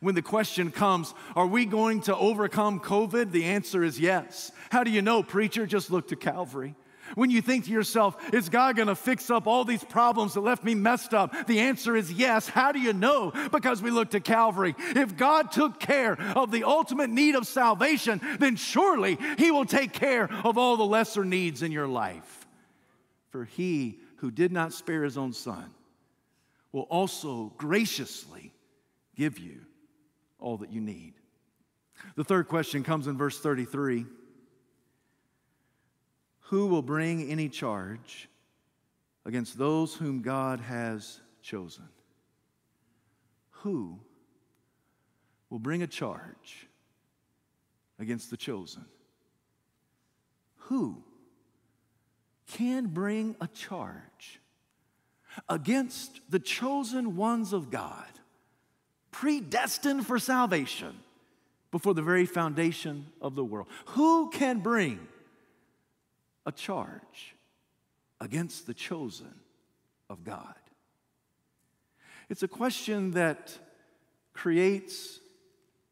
When 0.00 0.14
the 0.14 0.22
question 0.22 0.70
comes, 0.70 1.14
are 1.34 1.46
we 1.46 1.64
going 1.64 2.02
to 2.02 2.16
overcome 2.16 2.80
COVID? 2.80 3.32
The 3.32 3.44
answer 3.44 3.82
is 3.82 3.98
yes. 3.98 4.52
How 4.70 4.84
do 4.84 4.90
you 4.90 5.02
know, 5.02 5.22
preacher? 5.22 5.66
Just 5.66 5.90
look 5.90 6.08
to 6.08 6.16
Calvary. 6.16 6.74
When 7.14 7.30
you 7.30 7.40
think 7.40 7.64
to 7.64 7.70
yourself, 7.70 8.16
is 8.32 8.48
God 8.48 8.76
gonna 8.76 8.94
fix 8.94 9.30
up 9.30 9.46
all 9.46 9.64
these 9.64 9.84
problems 9.84 10.34
that 10.34 10.40
left 10.40 10.64
me 10.64 10.74
messed 10.74 11.14
up? 11.14 11.46
The 11.46 11.60
answer 11.60 11.96
is 11.96 12.12
yes. 12.12 12.48
How 12.48 12.72
do 12.72 12.80
you 12.80 12.92
know? 12.92 13.32
Because 13.52 13.82
we 13.82 13.90
look 13.90 14.10
to 14.10 14.20
Calvary. 14.20 14.74
If 14.78 15.16
God 15.16 15.52
took 15.52 15.80
care 15.80 16.20
of 16.36 16.50
the 16.50 16.64
ultimate 16.64 17.10
need 17.10 17.34
of 17.34 17.46
salvation, 17.46 18.20
then 18.38 18.56
surely 18.56 19.18
He 19.38 19.50
will 19.50 19.64
take 19.66 19.92
care 19.92 20.28
of 20.44 20.58
all 20.58 20.76
the 20.76 20.84
lesser 20.84 21.24
needs 21.24 21.62
in 21.62 21.72
your 21.72 21.88
life. 21.88 22.46
For 23.30 23.44
He 23.44 23.98
who 24.16 24.30
did 24.30 24.52
not 24.52 24.72
spare 24.72 25.04
His 25.04 25.18
own 25.18 25.32
Son 25.32 25.70
will 26.72 26.82
also 26.82 27.52
graciously 27.56 28.52
give 29.16 29.38
you 29.38 29.60
all 30.38 30.58
that 30.58 30.70
you 30.70 30.80
need. 30.80 31.14
The 32.14 32.24
third 32.24 32.48
question 32.48 32.84
comes 32.84 33.06
in 33.06 33.16
verse 33.16 33.38
33. 33.38 34.06
Who 36.48 36.66
will 36.66 36.82
bring 36.82 37.30
any 37.30 37.50
charge 37.50 38.28
against 39.26 39.58
those 39.58 39.94
whom 39.94 40.22
God 40.22 40.60
has 40.60 41.20
chosen? 41.42 41.84
Who 43.50 43.98
will 45.50 45.58
bring 45.58 45.82
a 45.82 45.86
charge 45.86 46.68
against 47.98 48.30
the 48.30 48.38
chosen? 48.38 48.86
Who 50.56 51.02
can 52.46 52.86
bring 52.86 53.36
a 53.42 53.48
charge 53.48 54.40
against 55.50 56.20
the 56.30 56.38
chosen 56.38 57.16
ones 57.16 57.52
of 57.52 57.70
God, 57.70 58.06
predestined 59.10 60.06
for 60.06 60.18
salvation 60.18 60.94
before 61.70 61.92
the 61.92 62.00
very 62.00 62.24
foundation 62.24 63.04
of 63.20 63.34
the 63.34 63.44
world? 63.44 63.66
Who 63.88 64.30
can 64.30 64.60
bring 64.60 65.07
a 66.48 66.52
charge 66.52 67.36
against 68.20 68.66
the 68.66 68.74
chosen 68.74 69.34
of 70.08 70.24
God? 70.24 70.54
It's 72.30 72.42
a 72.42 72.48
question 72.48 73.12
that 73.12 73.56
creates 74.32 75.20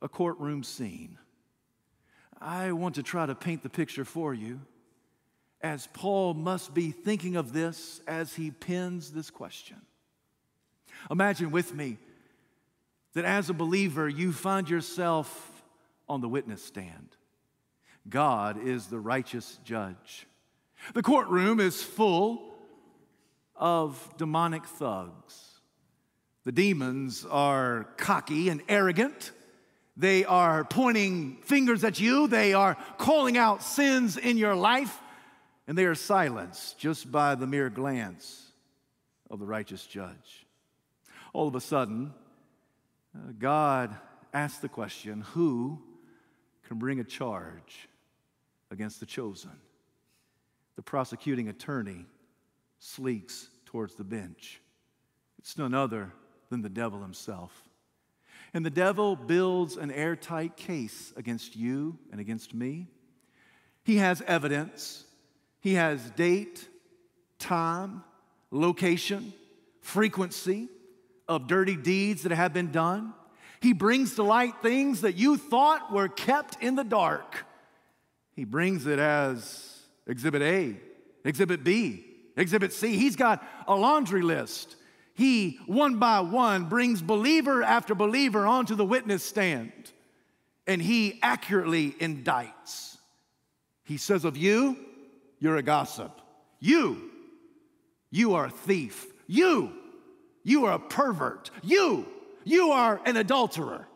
a 0.00 0.08
courtroom 0.08 0.62
scene. 0.62 1.18
I 2.40 2.72
want 2.72 2.94
to 2.94 3.02
try 3.02 3.26
to 3.26 3.34
paint 3.34 3.62
the 3.62 3.68
picture 3.68 4.04
for 4.04 4.32
you 4.32 4.60
as 5.60 5.88
Paul 5.92 6.34
must 6.34 6.72
be 6.72 6.90
thinking 6.90 7.36
of 7.36 7.52
this 7.52 8.00
as 8.06 8.34
he 8.34 8.50
pins 8.50 9.10
this 9.10 9.30
question. 9.30 9.76
Imagine 11.10 11.50
with 11.50 11.74
me 11.74 11.98
that 13.14 13.24
as 13.24 13.50
a 13.50 13.54
believer, 13.54 14.08
you 14.08 14.32
find 14.32 14.68
yourself 14.70 15.64
on 16.08 16.20
the 16.20 16.28
witness 16.28 16.62
stand. 16.62 17.08
God 18.08 18.62
is 18.62 18.86
the 18.86 19.00
righteous 19.00 19.58
judge. 19.64 20.26
The 20.94 21.02
courtroom 21.02 21.60
is 21.60 21.82
full 21.82 22.42
of 23.54 24.14
demonic 24.18 24.64
thugs. 24.66 25.60
The 26.44 26.52
demons 26.52 27.26
are 27.28 27.88
cocky 27.96 28.48
and 28.48 28.62
arrogant. 28.68 29.32
They 29.96 30.24
are 30.24 30.64
pointing 30.64 31.38
fingers 31.42 31.82
at 31.82 31.98
you. 31.98 32.28
They 32.28 32.52
are 32.52 32.76
calling 32.98 33.36
out 33.36 33.62
sins 33.62 34.16
in 34.16 34.36
your 34.36 34.54
life. 34.54 34.96
And 35.66 35.76
they 35.76 35.86
are 35.86 35.94
silenced 35.94 36.78
just 36.78 37.10
by 37.10 37.34
the 37.34 37.46
mere 37.46 37.70
glance 37.70 38.52
of 39.30 39.40
the 39.40 39.46
righteous 39.46 39.84
judge. 39.84 40.46
All 41.32 41.48
of 41.48 41.54
a 41.56 41.60
sudden, 41.60 42.14
uh, 43.14 43.32
God 43.38 43.96
asks 44.32 44.58
the 44.58 44.68
question 44.68 45.22
who 45.22 45.82
can 46.68 46.78
bring 46.78 47.00
a 47.00 47.04
charge 47.04 47.88
against 48.70 49.00
the 49.00 49.06
chosen? 49.06 49.50
The 50.76 50.82
prosecuting 50.82 51.48
attorney 51.48 52.06
sleeks 52.80 53.48
towards 53.64 53.94
the 53.94 54.04
bench. 54.04 54.60
It's 55.38 55.58
none 55.58 55.74
other 55.74 56.12
than 56.50 56.62
the 56.62 56.68
devil 56.68 57.00
himself. 57.00 57.62
And 58.54 58.64
the 58.64 58.70
devil 58.70 59.16
builds 59.16 59.76
an 59.76 59.90
airtight 59.90 60.56
case 60.56 61.12
against 61.16 61.56
you 61.56 61.98
and 62.12 62.20
against 62.20 62.54
me. 62.54 62.88
He 63.84 63.96
has 63.96 64.22
evidence, 64.22 65.04
he 65.60 65.74
has 65.74 66.10
date, 66.12 66.68
time, 67.38 68.02
location, 68.50 69.32
frequency 69.80 70.68
of 71.28 71.46
dirty 71.46 71.76
deeds 71.76 72.22
that 72.22 72.32
have 72.32 72.52
been 72.52 72.70
done. 72.70 73.14
He 73.60 73.72
brings 73.72 74.14
to 74.16 74.22
light 74.22 74.54
things 74.62 75.00
that 75.00 75.16
you 75.16 75.36
thought 75.36 75.92
were 75.92 76.08
kept 76.08 76.62
in 76.62 76.76
the 76.76 76.84
dark. 76.84 77.44
He 78.34 78.44
brings 78.44 78.86
it 78.86 78.98
as 78.98 79.75
Exhibit 80.06 80.42
A, 80.42 80.76
Exhibit 81.24 81.64
B, 81.64 82.04
Exhibit 82.36 82.72
C. 82.72 82.96
He's 82.96 83.16
got 83.16 83.42
a 83.66 83.74
laundry 83.74 84.22
list. 84.22 84.76
He, 85.14 85.58
one 85.66 85.98
by 85.98 86.20
one, 86.20 86.68
brings 86.68 87.00
believer 87.00 87.62
after 87.62 87.94
believer 87.94 88.46
onto 88.46 88.74
the 88.74 88.84
witness 88.84 89.24
stand. 89.24 89.72
and 90.66 90.82
he 90.82 91.18
accurately 91.22 91.92
indicts. 91.92 92.96
He 93.84 93.96
says 93.96 94.24
of 94.24 94.36
you, 94.36 94.76
you're 95.38 95.56
a 95.56 95.62
gossip. 95.62 96.20
You, 96.60 97.10
you 98.10 98.34
are 98.34 98.46
a 98.46 98.50
thief. 98.50 99.06
You, 99.26 99.72
you 100.42 100.64
are 100.64 100.72
a 100.72 100.78
pervert. 100.78 101.50
You, 101.62 102.06
you 102.44 102.70
are 102.72 103.00
an 103.04 103.16
adulterer. 103.16 103.86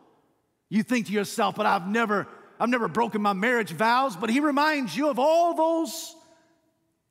You 0.69 0.83
think 0.83 1.07
to 1.07 1.12
yourself, 1.12 1.57
but 1.57 1.67
I've 1.67 1.88
never, 1.88 2.29
I've 2.61 2.69
never 2.69 2.88
broken 2.88 3.23
my 3.23 3.33
marriage 3.33 3.73
vows, 3.73 4.17
but 4.17 4.29
he 4.29 4.40
reminds 4.40 4.95
you 4.95 5.09
of 5.09 5.19
all 5.19 5.55
those 5.55 6.14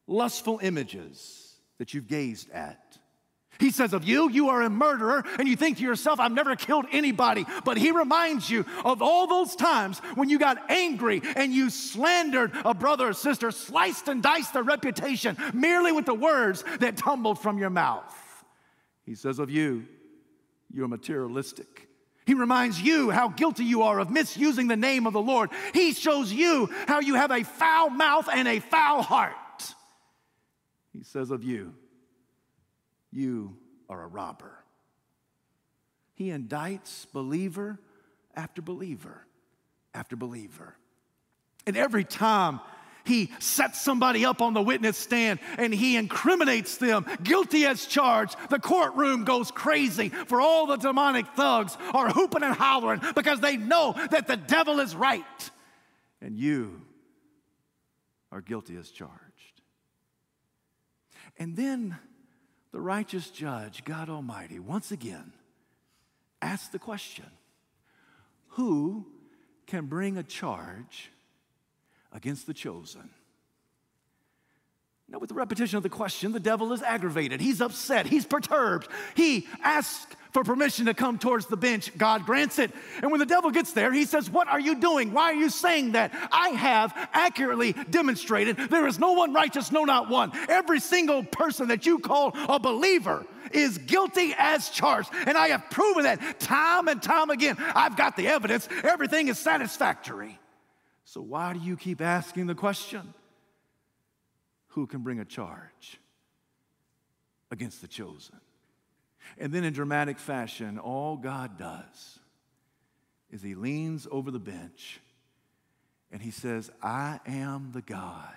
lustful 0.06 0.60
images 0.62 1.56
that 1.80 1.94
you've 1.94 2.08
gazed 2.08 2.52
at. 2.52 2.98
He 3.60 3.72
says 3.72 3.92
of 3.92 4.06
you, 4.06 4.30
you 4.30 4.50
are 4.50 4.62
a 4.62 4.70
murderer, 4.70 5.26
and 5.38 5.48
you 5.48 5.58
think 5.58 5.78
to 5.78 5.84
yourself, 5.84 6.20
I've 6.20 6.32
never 6.32 6.56
killed 6.56 6.86
anybody. 6.94 7.46
But 7.66 7.78
he 7.78 7.92
reminds 7.92 8.50
you 8.50 8.66
of 8.86 9.02
all 9.02 9.28
those 9.28 9.56
times 9.56 10.00
when 10.16 10.30
you 10.30 10.40
got 10.40 10.72
angry 10.72 11.22
and 11.36 11.52
you 11.52 11.70
slandered 11.70 12.52
a 12.64 12.74
brother 12.74 13.10
or 13.10 13.14
sister, 13.14 13.52
sliced 13.52 14.08
and 14.08 14.24
diced 14.24 14.54
their 14.54 14.64
reputation 14.64 15.36
merely 15.54 15.92
with 15.92 16.06
the 16.06 16.14
words 16.14 16.64
that 16.80 16.96
tumbled 16.96 17.40
from 17.40 17.58
your 17.58 17.70
mouth. 17.70 18.16
He 19.04 19.16
says 19.16 19.40
of 19.40 19.50
you, 19.50 19.86
you're 20.72 20.88
materialistic. 20.88 21.89
He 22.30 22.36
reminds 22.36 22.80
you 22.80 23.10
how 23.10 23.30
guilty 23.30 23.66
you 23.66 23.82
are 23.82 23.98
of 23.98 24.12
misusing 24.12 24.68
the 24.68 24.76
name 24.76 25.08
of 25.08 25.14
the 25.14 25.20
Lord. 25.20 25.50
He 25.74 25.94
shows 25.94 26.32
you 26.32 26.70
how 26.86 27.00
you 27.00 27.16
have 27.16 27.32
a 27.32 27.44
foul 27.44 27.90
mouth 27.90 28.30
and 28.32 28.48
a 28.48 28.60
foul 28.60 29.02
heart. 29.02 29.34
He 30.94 31.02
says 31.02 31.32
of 31.32 31.44
you, 31.44 31.74
you 33.12 33.58
are 33.90 34.04
a 34.04 34.08
robber. 34.08 34.64
He 36.14 36.26
indicts 36.26 37.12
believer 37.12 37.80
after 38.36 38.62
believer 38.62 39.26
after 39.96 40.16
believer. 40.16 40.76
And 41.66 41.76
every 41.76 42.04
time 42.04 42.60
he 43.06 43.32
sets 43.40 43.82
somebody 43.82 44.26
up 44.26 44.42
on 44.42 44.54
the 44.54 44.62
witness 44.62 44.98
stand 44.98 45.40
and 45.58 45.74
he 45.74 45.96
incriminates 45.96 46.78
them, 46.78 47.06
guilty 47.24 47.66
as 47.66 47.86
charged. 47.86 48.36
The 48.50 48.60
courtroom 48.60 49.24
goes 49.24 49.52
crazy 49.52 50.10
for 50.10 50.42
all 50.42 50.68
the 50.68 50.78
demonic 50.78 51.28
thugs 51.36 51.78
are 51.94 52.10
hooping 52.10 52.44
and 52.44 52.56
hollering 52.56 53.02
because 53.16 53.40
they 53.40 53.58
know 53.58 53.96
that 54.12 54.28
the 54.28 54.38
devil 54.38 54.80
is 54.80 54.96
right. 54.96 55.24
And 56.22 56.38
you 56.38 56.82
are 58.32 58.42
guilty 58.42 58.76
as 58.76 58.90
charged. 58.92 59.14
And 61.38 61.56
then 61.56 61.98
the 62.72 62.82
righteous 62.82 63.30
judge, 63.30 63.84
God 63.86 64.10
Almighty, 64.10 64.60
once 64.60 64.92
again 64.92 65.34
asks 66.42 66.70
the 66.70 66.80
question 66.80 67.26
Who 68.50 69.08
can 69.66 69.86
bring 69.86 70.18
a 70.18 70.24
charge 70.24 71.12
against 72.12 72.48
the 72.48 72.54
chosen? 72.54 73.10
Now, 75.12 75.18
with 75.18 75.30
the 75.30 75.36
repetition 75.36 75.78
of 75.78 75.84
the 75.84 75.90
question, 75.90 76.34
the 76.34 76.40
devil 76.40 76.72
is 76.72 76.84
aggravated. 76.84 77.42
He's 77.42 77.62
upset. 77.62 78.06
He's 78.06 78.26
perturbed. 78.26 78.88
He 79.16 79.48
asks 79.64 80.16
for 80.32 80.44
permission 80.44 80.86
to 80.86 80.94
come 80.94 81.18
towards 81.18 81.48
the 81.48 81.58
bench. 81.58 81.98
God 81.98 82.26
grants 82.26 82.60
it. 82.60 82.72
And 83.02 83.10
when 83.10 83.20
the 83.20 83.26
devil 83.26 83.50
gets 83.50 83.74
there, 83.74 83.92
he 83.92 84.06
says, 84.06 84.30
What 84.30 84.48
are 84.48 84.60
you 84.60 84.76
doing? 84.76 85.12
Why 85.12 85.32
are 85.32 85.36
you 85.36 85.50
saying 85.50 85.94
that? 85.94 86.14
I 86.32 86.50
have 86.50 86.94
accurately 87.14 87.74
demonstrated 87.90 88.58
there 88.58 88.86
is 88.86 89.00
no 89.00 89.14
one 89.14 89.34
righteous, 89.34 89.72
no, 89.72 89.84
not 89.84 90.10
one. 90.10 90.32
Every 90.48 90.80
single 90.80 91.24
person 91.24 91.70
that 91.70 91.88
you 91.88 91.98
call 91.98 92.34
a 92.48 92.60
believer 92.60 93.26
is 93.52 93.80
guilty 93.80 94.36
as 94.38 94.70
charged. 94.70 95.10
And 95.26 95.36
I 95.36 95.48
have 95.48 95.72
proven 95.72 96.04
that 96.04 96.40
time 96.40 96.88
and 96.88 97.02
time 97.02 97.32
again. 97.32 97.58
I've 97.60 97.98
got 97.98 98.16
the 98.16 98.28
evidence. 98.28 98.70
Everything 98.84 99.28
is 99.28 99.40
satisfactory. 99.40 100.38
So 101.10 101.22
why 101.22 101.54
do 101.54 101.60
you 101.60 101.76
keep 101.76 102.02
asking 102.02 102.48
the 102.48 102.56
question? 102.56 103.14
who 104.70 104.88
can 104.88 105.02
bring 105.02 105.20
a 105.20 105.26
charge 105.26 106.00
against 107.52 107.82
the 107.82 107.88
chosen. 107.88 108.40
And 109.38 109.52
then, 109.52 109.64
in 109.64 109.74
dramatic 109.74 110.18
fashion, 110.18 110.80
all 110.80 111.18
God 111.18 111.58
does 111.58 112.20
is 113.32 113.42
he 113.42 113.54
leans 113.54 114.08
over 114.10 114.32
the 114.32 114.40
bench 114.40 115.00
and 116.12 116.22
he 116.22 116.32
says, 116.32 116.72
I 116.82 117.20
am 117.28 117.72
the 117.74 117.82
God 117.82 118.34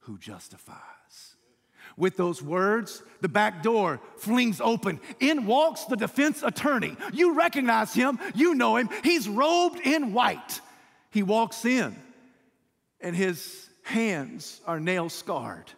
who 0.00 0.16
justifies. 0.18 0.76
With 1.96 2.16
those 2.16 2.42
words, 2.42 3.02
the 3.20 3.28
back 3.28 3.62
door 3.62 4.00
flings 4.16 4.60
open. 4.60 5.00
In 5.20 5.46
walks 5.46 5.84
the 5.84 5.96
defense 5.96 6.42
attorney. 6.42 6.96
You 7.12 7.34
recognize 7.34 7.92
him, 7.92 8.18
you 8.34 8.54
know 8.54 8.76
him. 8.76 8.88
He's 9.02 9.28
robed 9.28 9.80
in 9.80 10.12
white. 10.12 10.60
He 11.16 11.22
walks 11.22 11.64
in, 11.64 11.96
and 13.00 13.16
his 13.16 13.70
hands 13.84 14.60
are 14.66 14.78
nail 14.78 15.08
scarred, 15.08 15.72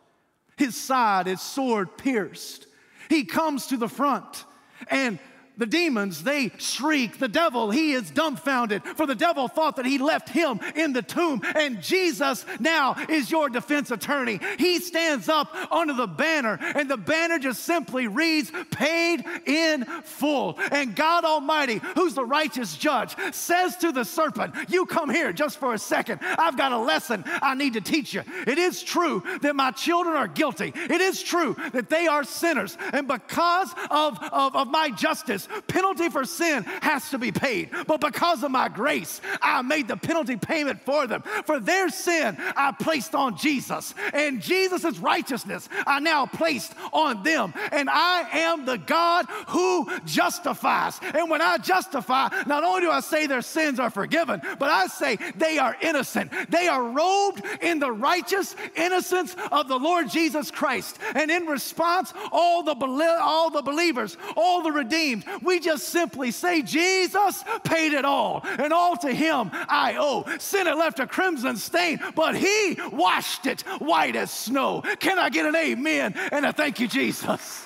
his 0.56 0.74
side 0.74 1.28
is 1.28 1.40
sword 1.40 1.96
pierced. 1.96 2.66
He 3.08 3.24
comes 3.24 3.68
to 3.68 3.76
the 3.76 3.88
front 3.88 4.44
and 4.90 5.20
the 5.58 5.66
demons, 5.66 6.22
they 6.22 6.52
shriek. 6.58 7.18
The 7.18 7.28
devil, 7.28 7.70
he 7.70 7.92
is 7.92 8.10
dumbfounded, 8.10 8.82
for 8.96 9.06
the 9.06 9.14
devil 9.14 9.48
thought 9.48 9.76
that 9.76 9.86
he 9.86 9.98
left 9.98 10.28
him 10.28 10.60
in 10.74 10.92
the 10.92 11.02
tomb. 11.02 11.42
And 11.54 11.82
Jesus 11.82 12.46
now 12.60 12.96
is 13.08 13.30
your 13.30 13.48
defense 13.48 13.90
attorney. 13.90 14.40
He 14.58 14.78
stands 14.78 15.28
up 15.28 15.54
under 15.70 15.94
the 15.94 16.06
banner, 16.06 16.58
and 16.60 16.88
the 16.88 16.96
banner 16.96 17.38
just 17.38 17.64
simply 17.64 18.06
reads, 18.06 18.52
Paid 18.70 19.24
in 19.46 19.84
full. 20.04 20.58
And 20.70 20.94
God 20.94 21.24
Almighty, 21.24 21.80
who's 21.94 22.14
the 22.14 22.24
righteous 22.24 22.76
judge, 22.76 23.16
says 23.32 23.76
to 23.78 23.92
the 23.92 24.04
serpent, 24.04 24.54
You 24.68 24.86
come 24.86 25.10
here 25.10 25.32
just 25.32 25.58
for 25.58 25.74
a 25.74 25.78
second. 25.78 26.20
I've 26.22 26.56
got 26.56 26.72
a 26.72 26.78
lesson 26.78 27.24
I 27.26 27.54
need 27.54 27.74
to 27.74 27.80
teach 27.80 28.14
you. 28.14 28.22
It 28.46 28.58
is 28.58 28.82
true 28.82 29.24
that 29.42 29.56
my 29.56 29.72
children 29.72 30.16
are 30.16 30.28
guilty, 30.28 30.72
it 30.74 31.00
is 31.00 31.22
true 31.22 31.56
that 31.72 31.88
they 31.88 32.06
are 32.06 32.22
sinners. 32.22 32.76
And 32.92 33.08
because 33.08 33.72
of, 33.90 34.18
of, 34.32 34.54
of 34.54 34.68
my 34.68 34.90
justice, 34.90 35.47
penalty 35.66 36.08
for 36.08 36.24
sin 36.24 36.64
has 36.82 37.10
to 37.10 37.18
be 37.18 37.32
paid. 37.32 37.70
But 37.86 38.00
because 38.00 38.42
of 38.42 38.50
my 38.50 38.68
grace, 38.68 39.20
I 39.42 39.62
made 39.62 39.88
the 39.88 39.96
penalty 39.96 40.36
payment 40.36 40.80
for 40.82 41.06
them. 41.06 41.22
For 41.44 41.60
their 41.60 41.88
sin, 41.88 42.36
I 42.56 42.72
placed 42.72 43.14
on 43.14 43.36
Jesus. 43.36 43.94
And 44.12 44.40
Jesus' 44.40 44.98
righteousness, 44.98 45.68
I 45.86 46.00
now 46.00 46.26
placed 46.26 46.74
on 46.92 47.22
them. 47.22 47.52
And 47.72 47.88
I 47.90 48.28
am 48.32 48.64
the 48.64 48.78
God 48.78 49.26
who 49.48 49.88
justifies. 50.04 50.98
And 51.02 51.30
when 51.30 51.42
I 51.42 51.58
justify, 51.58 52.28
not 52.46 52.64
only 52.64 52.82
do 52.82 52.90
I 52.90 53.00
say 53.00 53.26
their 53.26 53.42
sins 53.42 53.78
are 53.78 53.90
forgiven, 53.90 54.40
but 54.58 54.70
I 54.70 54.86
say 54.86 55.18
they 55.36 55.58
are 55.58 55.76
innocent. 55.80 56.32
They 56.50 56.68
are 56.68 56.82
robed 56.82 57.42
in 57.60 57.78
the 57.78 57.92
righteous 57.92 58.54
innocence 58.76 59.34
of 59.50 59.68
the 59.68 59.78
Lord 59.78 60.08
Jesus 60.10 60.50
Christ. 60.50 60.98
And 61.14 61.30
in 61.30 61.46
response, 61.46 62.12
all 62.32 62.62
the, 62.62 62.74
all 63.20 63.50
the 63.50 63.62
believers, 63.62 64.16
all 64.36 64.62
the 64.62 64.72
redeemed, 64.72 65.24
we 65.42 65.60
just 65.60 65.88
simply 65.88 66.30
say, 66.30 66.62
Jesus 66.62 67.44
paid 67.64 67.92
it 67.92 68.04
all, 68.04 68.42
and 68.44 68.72
all 68.72 68.96
to 68.98 69.12
him 69.12 69.50
I 69.52 69.96
owe. 69.98 70.24
Sin 70.38 70.66
had 70.66 70.76
left 70.76 71.00
a 71.00 71.06
crimson 71.06 71.56
stain, 71.56 72.00
but 72.14 72.36
he 72.36 72.78
washed 72.92 73.46
it 73.46 73.62
white 73.78 74.16
as 74.16 74.30
snow. 74.30 74.82
Can 75.00 75.18
I 75.18 75.28
get 75.28 75.46
an 75.46 75.56
amen 75.56 76.14
and 76.32 76.46
a 76.46 76.52
thank 76.52 76.80
you, 76.80 76.88
Jesus? 76.88 77.64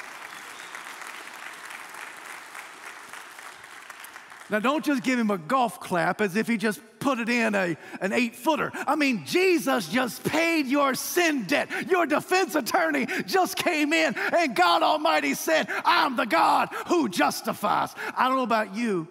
Now, 4.53 4.59
don't 4.59 4.85
just 4.85 5.03
give 5.03 5.19
him 5.19 5.31
a 5.31 5.39
golf 5.39 5.81
clap 5.81 6.21
as 6.21 6.37
if 6.37 6.47
he 6.47 6.59
just 6.59 6.79
put 6.99 7.19
it 7.19 7.31
in 7.31 7.55
a, 7.55 7.75
an 8.03 8.13
eight 8.13 8.37
footer. 8.37 8.71
I 8.75 8.97
mean, 8.97 9.25
Jesus 9.25 9.89
just 9.89 10.23
paid 10.25 10.67
your 10.67 10.95
sin 10.95 11.45
debt. 11.45 11.71
Your 11.89 12.05
defense 12.05 12.55
attorney 12.55 13.07
just 13.25 13.57
came 13.57 13.95
in, 13.95 14.15
and 14.15 14.55
God 14.55 14.83
Almighty 14.83 15.33
said, 15.33 15.69
I'm 15.87 16.17
the 16.17 16.27
God 16.27 16.69
who 16.89 17.09
justifies. 17.09 17.95
I 18.15 18.29
don't 18.29 18.37
know 18.37 18.43
about 18.43 18.77
you, 18.77 19.09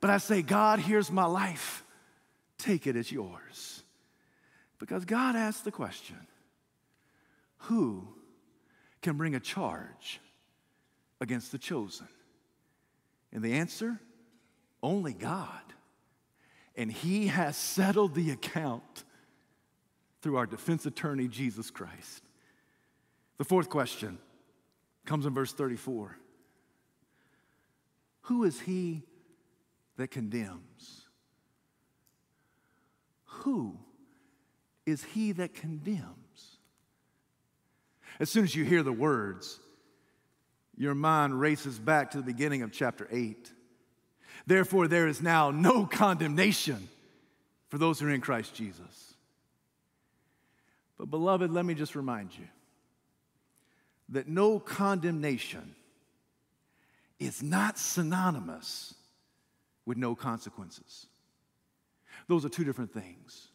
but 0.00 0.10
I 0.10 0.18
say, 0.18 0.42
God, 0.42 0.78
here's 0.78 1.10
my 1.10 1.26
life. 1.26 1.82
Take 2.56 2.86
it 2.86 2.94
as 2.94 3.10
yours. 3.10 3.82
Because 4.78 5.04
God 5.04 5.34
asked 5.34 5.64
the 5.64 5.72
question 5.72 6.16
who 7.62 8.06
can 9.02 9.16
bring 9.16 9.34
a 9.34 9.40
charge 9.40 10.20
against 11.20 11.50
the 11.50 11.58
chosen? 11.58 12.06
And 13.32 13.42
the 13.42 13.54
answer 13.54 14.00
only 14.82 15.12
God. 15.12 15.50
And 16.76 16.90
He 16.90 17.28
has 17.28 17.56
settled 17.56 18.14
the 18.14 18.30
account 18.30 19.04
through 20.22 20.36
our 20.36 20.46
defense 20.46 20.86
attorney, 20.86 21.28
Jesus 21.28 21.70
Christ. 21.70 22.22
The 23.38 23.44
fourth 23.44 23.68
question 23.68 24.18
comes 25.04 25.26
in 25.26 25.34
verse 25.34 25.52
34 25.52 26.16
Who 28.22 28.44
is 28.44 28.60
He 28.60 29.02
that 29.96 30.10
condemns? 30.10 31.02
Who 33.24 33.78
is 34.86 35.02
He 35.02 35.32
that 35.32 35.54
condemns? 35.54 36.58
As 38.20 38.30
soon 38.30 38.44
as 38.44 38.54
you 38.54 38.64
hear 38.64 38.82
the 38.82 38.92
words, 38.92 39.60
your 40.76 40.94
mind 40.94 41.38
races 41.38 41.78
back 41.78 42.12
to 42.12 42.18
the 42.18 42.24
beginning 42.24 42.62
of 42.62 42.72
chapter 42.72 43.08
8 43.10 43.52
Therefore, 44.48 44.88
there 44.88 45.06
is 45.06 45.20
now 45.20 45.50
no 45.50 45.84
condemnation 45.84 46.88
for 47.68 47.76
those 47.76 48.00
who 48.00 48.06
are 48.06 48.10
in 48.10 48.22
Christ 48.22 48.54
Jesus. 48.54 49.12
But, 50.96 51.10
beloved, 51.10 51.50
let 51.50 51.66
me 51.66 51.74
just 51.74 51.94
remind 51.94 52.30
you 52.34 52.46
that 54.08 54.26
no 54.26 54.58
condemnation 54.58 55.74
is 57.20 57.42
not 57.42 57.78
synonymous 57.78 58.94
with 59.84 59.98
no 59.98 60.14
consequences. 60.14 61.08
Those 62.26 62.46
are 62.46 62.48
two 62.48 62.64
different 62.64 62.94
things. 62.94 63.48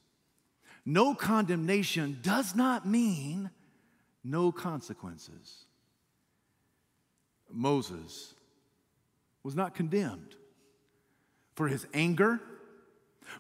No 0.86 1.16
condemnation 1.16 2.20
does 2.22 2.56
not 2.56 2.88
mean 2.88 3.50
no 4.24 4.52
consequences. 4.52 5.66
Moses 7.52 8.36
was 9.42 9.56
not 9.56 9.74
condemned 9.74 10.36
for 11.56 11.68
his 11.68 11.86
anger. 11.94 12.40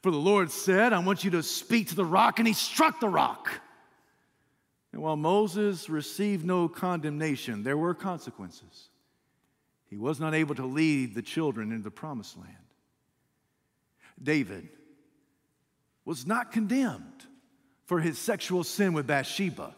For 0.01 0.11
the 0.11 0.17
Lord 0.17 0.51
said, 0.51 0.93
I 0.93 0.99
want 0.99 1.23
you 1.23 1.31
to 1.31 1.43
speak 1.43 1.89
to 1.89 1.95
the 1.95 2.05
rock, 2.05 2.39
and 2.39 2.47
he 2.47 2.53
struck 2.53 2.99
the 2.99 3.09
rock. 3.09 3.49
And 4.91 5.01
while 5.01 5.15
Moses 5.15 5.89
received 5.89 6.45
no 6.45 6.67
condemnation, 6.67 7.63
there 7.63 7.77
were 7.77 7.93
consequences. 7.93 8.89
He 9.89 9.97
was 9.97 10.19
not 10.19 10.33
able 10.33 10.55
to 10.55 10.65
lead 10.65 11.15
the 11.15 11.21
children 11.21 11.71
into 11.71 11.83
the 11.83 11.91
promised 11.91 12.37
land. 12.37 12.55
David 14.21 14.69
was 16.05 16.25
not 16.25 16.51
condemned 16.51 17.25
for 17.85 17.99
his 17.99 18.17
sexual 18.17 18.63
sin 18.63 18.93
with 18.93 19.07
Bathsheba, 19.07 19.75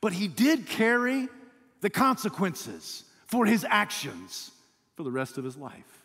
but 0.00 0.12
he 0.12 0.28
did 0.28 0.66
carry 0.66 1.28
the 1.80 1.90
consequences 1.90 3.04
for 3.26 3.46
his 3.46 3.66
actions 3.68 4.50
for 4.96 5.02
the 5.02 5.10
rest 5.10 5.38
of 5.38 5.44
his 5.44 5.56
life. 5.56 5.97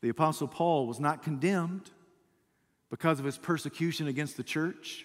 The 0.00 0.08
Apostle 0.08 0.48
Paul 0.48 0.86
was 0.86 1.00
not 1.00 1.22
condemned 1.22 1.90
because 2.90 3.18
of 3.18 3.24
his 3.24 3.36
persecution 3.36 4.06
against 4.06 4.36
the 4.36 4.42
church, 4.42 5.04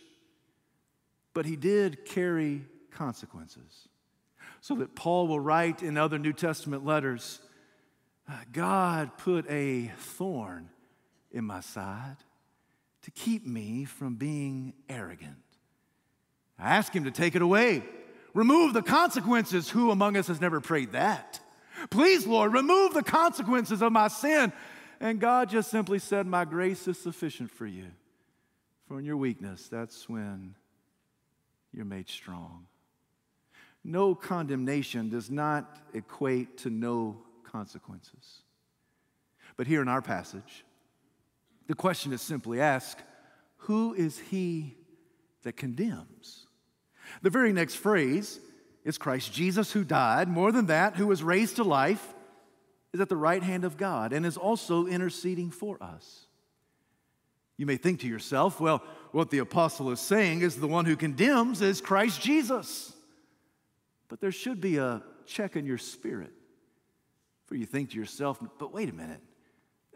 but 1.34 1.46
he 1.46 1.56
did 1.56 2.06
carry 2.06 2.64
consequences. 2.92 3.88
So 4.62 4.76
that 4.76 4.96
Paul 4.96 5.28
will 5.28 5.40
write 5.40 5.84
in 5.84 5.98
other 5.98 6.18
New 6.18 6.34
Testament 6.34 6.86
letters 6.86 7.40
uh, 8.30 8.34
God 8.54 9.18
put 9.18 9.50
a 9.50 9.92
thorn 9.98 10.70
in 11.32 11.44
my 11.44 11.60
side 11.60 12.16
to 13.02 13.12
keep 13.12 13.46
me 13.46 13.84
from 13.84 14.16
being 14.16 14.74
arrogant. 14.88 15.36
I 16.58 16.76
ask 16.76 16.94
him 16.94 17.04
to 17.04 17.12
take 17.12 17.36
it 17.36 17.42
away. 17.42 17.84
Remove 18.34 18.74
the 18.74 18.82
consequences. 18.82 19.70
Who 19.70 19.92
among 19.92 20.16
us 20.16 20.28
has 20.28 20.40
never 20.40 20.62
prayed 20.62 20.94
that? 20.94 21.42
Please, 21.90 22.26
Lord, 22.26 22.54
remove 22.54 22.94
the 22.94 23.04
consequences 23.04 23.82
of 23.82 23.92
my 23.92 24.08
sin. 24.08 24.54
And 25.04 25.20
God 25.20 25.50
just 25.50 25.70
simply 25.70 26.00
said, 26.00 26.26
My 26.26 26.46
grace 26.46 26.88
is 26.88 26.98
sufficient 26.98 27.52
for 27.52 27.68
you. 27.68 27.88
For 28.88 29.00
in 29.00 29.06
your 29.06 29.18
weakness, 29.18 29.68
that's 29.68 30.08
when 30.08 30.56
you're 31.74 31.84
made 31.84 32.08
strong. 32.08 32.68
No 33.84 34.16
condemnation 34.16 35.10
does 35.10 35.30
not 35.30 35.78
equate 35.94 36.60
to 36.60 36.70
no 36.70 37.18
consequences. 37.44 38.44
But 39.58 39.68
here 39.68 39.82
in 39.82 39.90
our 39.90 40.02
passage, 40.02 40.64
the 41.68 41.76
question 41.76 42.14
is 42.14 42.22
simply 42.22 42.62
asked 42.62 43.04
Who 43.58 43.94
is 43.94 44.18
he 44.18 44.78
that 45.44 45.58
condemns? 45.58 46.48
The 47.22 47.30
very 47.30 47.52
next 47.52 47.76
phrase 47.76 48.40
is 48.86 48.98
Christ 48.98 49.34
Jesus 49.34 49.74
who 49.74 49.84
died, 49.84 50.30
more 50.30 50.54
than 50.54 50.68
that, 50.68 50.96
who 50.96 51.08
was 51.08 51.22
raised 51.22 51.58
to 51.58 51.66
life, 51.66 52.14
is 52.94 53.00
at 53.00 53.10
the 53.10 53.18
right 53.18 53.42
hand 53.42 53.66
of 53.66 53.76
God 53.76 54.14
and 54.14 54.26
is 54.26 54.38
also 54.38 54.86
interceding 54.86 55.50
for 55.50 55.82
us. 55.82 56.28
You 57.58 57.66
may 57.66 57.78
think 57.78 58.02
to 58.02 58.08
yourself, 58.08 58.60
well, 58.60 58.84
what 59.12 59.30
the 59.30 59.40
apostle 59.40 59.92
is 59.92 60.00
saying 60.00 60.42
is 60.42 60.56
the 60.56 60.68
one 60.68 60.86
who 60.86 60.96
condemns 60.96 61.62
is 61.62 61.82
Christ 61.82 62.22
Jesus. 62.22 62.94
But 64.10 64.22
there 64.22 64.32
should 64.32 64.62
be 64.62 64.78
a 64.78 65.04
check 65.26 65.56
in 65.56 65.66
your 65.66 65.78
spirit. 65.78 66.32
For 67.46 67.56
you 67.56 67.66
think 67.66 67.92
to 67.92 67.98
yourself, 67.98 68.40
but 68.58 68.74
wait 68.74 68.90
a 68.90 68.94
minute, 68.94 69.22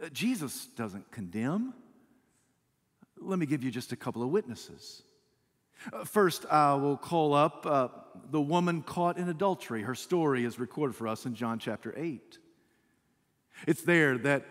uh, 0.03 0.09
Jesus 0.09 0.67
doesn't 0.75 1.11
condemn. 1.11 1.73
Let 3.19 3.39
me 3.39 3.45
give 3.45 3.63
you 3.63 3.71
just 3.71 3.91
a 3.91 3.95
couple 3.95 4.21
of 4.21 4.29
witnesses. 4.29 5.03
Uh, 5.91 6.03
first, 6.03 6.45
I 6.51 6.75
will 6.75 6.97
call 6.97 7.33
up 7.33 7.65
uh, 7.65 7.87
the 8.29 8.41
woman 8.41 8.81
caught 8.81 9.17
in 9.17 9.29
adultery. 9.29 9.81
Her 9.81 9.95
story 9.95 10.45
is 10.45 10.59
recorded 10.59 10.95
for 10.95 11.07
us 11.07 11.25
in 11.25 11.35
John 11.35 11.57
chapter 11.57 11.93
8. 11.97 12.37
It's 13.65 13.81
there 13.81 14.17
that 14.19 14.45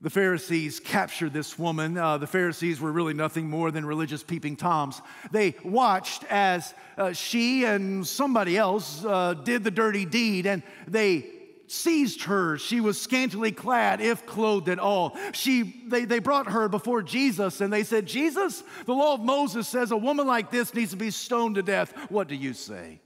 the 0.00 0.10
Pharisees 0.10 0.78
captured 0.78 1.32
this 1.32 1.58
woman. 1.58 1.96
Uh, 1.96 2.18
the 2.18 2.26
Pharisees 2.26 2.80
were 2.80 2.92
really 2.92 3.14
nothing 3.14 3.50
more 3.50 3.70
than 3.70 3.84
religious 3.84 4.22
peeping 4.22 4.56
toms. 4.56 5.02
They 5.32 5.56
watched 5.64 6.24
as 6.30 6.72
uh, 6.96 7.12
she 7.12 7.64
and 7.64 8.06
somebody 8.06 8.56
else 8.56 9.04
uh, 9.04 9.34
did 9.34 9.64
the 9.64 9.72
dirty 9.72 10.04
deed, 10.04 10.46
and 10.46 10.62
they 10.86 11.26
seized 11.66 12.22
her. 12.24 12.58
She 12.58 12.80
was 12.80 13.00
scantily 13.00 13.52
clad, 13.52 14.00
if 14.00 14.24
clothed 14.24 14.68
at 14.68 14.78
all. 14.78 15.16
She, 15.32 15.84
they, 15.88 16.04
they 16.04 16.18
brought 16.18 16.50
her 16.50 16.68
before 16.68 17.02
Jesus 17.02 17.60
and 17.60 17.72
they 17.72 17.84
said, 17.84 18.06
Jesus, 18.06 18.62
the 18.86 18.94
law 18.94 19.14
of 19.14 19.20
Moses 19.20 19.68
says 19.68 19.90
a 19.90 19.96
woman 19.96 20.26
like 20.26 20.50
this 20.50 20.74
needs 20.74 20.92
to 20.92 20.96
be 20.96 21.10
stoned 21.10 21.56
to 21.56 21.62
death. 21.62 21.92
What 22.10 22.28
do 22.28 22.34
you 22.34 22.54
say? 22.54 23.00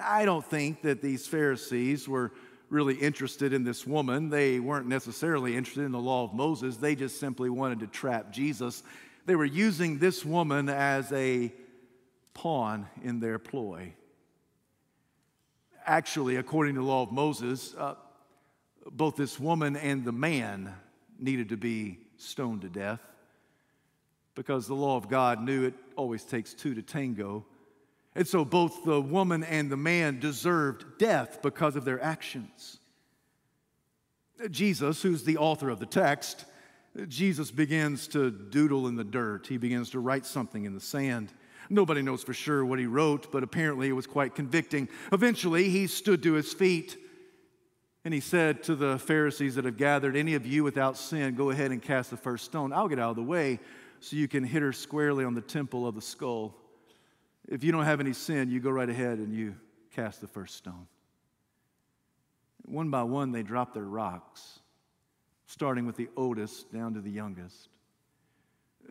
I 0.00 0.24
don't 0.24 0.44
think 0.44 0.82
that 0.82 1.02
these 1.02 1.26
Pharisees 1.26 2.08
were 2.08 2.32
really 2.72 2.94
interested 2.94 3.52
in 3.52 3.62
this 3.62 3.86
woman. 3.86 4.30
They 4.30 4.58
weren't 4.58 4.88
necessarily 4.88 5.56
interested 5.56 5.84
in 5.84 5.92
the 5.92 6.00
law 6.00 6.24
of 6.24 6.34
Moses. 6.34 6.78
They 6.78 6.96
just 6.96 7.20
simply 7.20 7.50
wanted 7.50 7.80
to 7.80 7.86
trap 7.86 8.32
Jesus. 8.32 8.82
They 9.26 9.36
were 9.36 9.44
using 9.44 9.98
this 9.98 10.24
woman 10.24 10.68
as 10.68 11.12
a 11.12 11.52
pawn 12.34 12.88
in 13.04 13.20
their 13.20 13.38
ploy 13.38 13.92
actually, 15.86 16.36
according 16.36 16.74
to 16.74 16.80
the 16.80 16.86
law 16.86 17.02
of 17.02 17.12
Moses, 17.12 17.74
uh, 17.76 17.94
both 18.90 19.16
this 19.16 19.38
woman 19.38 19.76
and 19.76 20.04
the 20.04 20.12
man 20.12 20.74
needed 21.18 21.50
to 21.50 21.56
be 21.56 21.98
stoned 22.16 22.62
to 22.62 22.68
death 22.68 23.00
because 24.34 24.66
the 24.66 24.74
law 24.74 24.96
of 24.96 25.08
God 25.08 25.42
knew 25.42 25.64
it 25.64 25.74
always 25.96 26.24
takes 26.24 26.54
two 26.54 26.74
to 26.74 26.82
tango. 26.82 27.44
And 28.14 28.26
so 28.26 28.44
both 28.44 28.84
the 28.84 29.00
woman 29.00 29.42
and 29.42 29.70
the 29.70 29.76
man 29.76 30.20
deserved 30.20 30.98
death 30.98 31.40
because 31.42 31.76
of 31.76 31.84
their 31.84 32.02
actions. 32.02 32.78
Jesus, 34.50 35.02
who's 35.02 35.24
the 35.24 35.38
author 35.38 35.70
of 35.70 35.78
the 35.78 35.86
text, 35.86 36.44
Jesus 37.08 37.50
begins 37.50 38.06
to 38.08 38.30
doodle 38.30 38.86
in 38.86 38.96
the 38.96 39.04
dirt. 39.04 39.46
He 39.46 39.56
begins 39.56 39.90
to 39.90 40.00
write 40.00 40.26
something 40.26 40.64
in 40.64 40.74
the 40.74 40.80
sand. 40.80 41.32
Nobody 41.70 42.02
knows 42.02 42.22
for 42.22 42.34
sure 42.34 42.64
what 42.64 42.78
he 42.78 42.86
wrote, 42.86 43.32
but 43.32 43.42
apparently 43.42 43.88
it 43.88 43.92
was 43.92 44.06
quite 44.06 44.34
convicting. 44.34 44.88
Eventually, 45.10 45.70
he 45.70 45.86
stood 45.86 46.22
to 46.24 46.34
his 46.34 46.52
feet 46.52 46.98
and 48.04 48.12
he 48.12 48.20
said 48.20 48.64
to 48.64 48.74
the 48.74 48.98
Pharisees 48.98 49.54
that 49.54 49.64
have 49.64 49.76
gathered, 49.76 50.16
Any 50.16 50.34
of 50.34 50.44
you 50.44 50.64
without 50.64 50.98
sin, 50.98 51.34
go 51.34 51.50
ahead 51.50 51.70
and 51.70 51.80
cast 51.80 52.10
the 52.10 52.16
first 52.16 52.44
stone. 52.44 52.72
I'll 52.72 52.88
get 52.88 52.98
out 52.98 53.10
of 53.10 53.16
the 53.16 53.22
way 53.22 53.60
so 54.00 54.16
you 54.16 54.26
can 54.26 54.42
hit 54.42 54.60
her 54.60 54.72
squarely 54.72 55.24
on 55.24 55.34
the 55.34 55.40
temple 55.40 55.86
of 55.86 55.94
the 55.94 56.02
skull. 56.02 56.54
If 57.48 57.64
you 57.64 57.72
don't 57.72 57.84
have 57.84 58.00
any 58.00 58.12
sin, 58.12 58.50
you 58.50 58.60
go 58.60 58.70
right 58.70 58.88
ahead 58.88 59.18
and 59.18 59.34
you 59.34 59.56
cast 59.94 60.20
the 60.20 60.26
first 60.26 60.56
stone. 60.56 60.86
One 62.64 62.90
by 62.90 63.02
one, 63.02 63.32
they 63.32 63.42
dropped 63.42 63.74
their 63.74 63.82
rocks, 63.82 64.60
starting 65.46 65.86
with 65.86 65.96
the 65.96 66.08
oldest 66.16 66.72
down 66.72 66.94
to 66.94 67.00
the 67.00 67.10
youngest. 67.10 67.68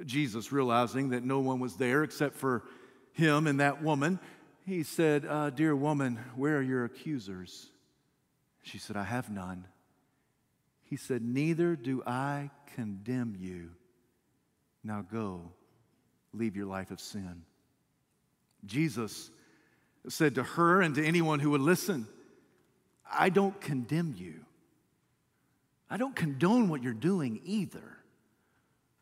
Jesus, 0.06 0.52
realizing 0.52 1.10
that 1.10 1.24
no 1.24 1.40
one 1.40 1.60
was 1.60 1.76
there 1.76 2.04
except 2.04 2.36
for 2.36 2.64
him 3.14 3.48
and 3.48 3.60
that 3.60 3.82
woman, 3.82 4.20
he 4.66 4.84
said, 4.84 5.26
uh, 5.26 5.50
Dear 5.50 5.76
woman, 5.76 6.20
where 6.36 6.58
are 6.58 6.62
your 6.62 6.86
accusers? 6.86 7.70
She 8.64 8.78
said, 8.78 8.96
I 8.96 9.04
have 9.04 9.30
none. 9.30 9.66
He 10.84 10.98
said, 10.98 11.22
Neither 11.22 11.76
do 11.76 12.04
I 12.06 12.52
condemn 12.76 13.36
you. 13.40 13.72
Now 14.84 15.06
go, 15.10 15.52
leave 16.34 16.56
your 16.56 16.66
life 16.66 16.92
of 16.92 17.00
sin. 17.00 17.44
Jesus 18.65 19.30
said 20.08 20.36
to 20.36 20.43
her 20.43 20.82
and 20.82 20.95
to 20.95 21.06
anyone 21.06 21.39
who 21.39 21.52
would 21.52 21.62
listen, 21.62 22.08
I 23.12 23.30
don't 23.30 23.60
condemn 23.60 24.15
you. 24.17 24.45
I 25.89 25.97
don't 25.97 26.15
condone 26.15 26.69
what 26.69 26.82
you're 26.82 26.93
doing 26.93 27.41
either. 27.43 27.97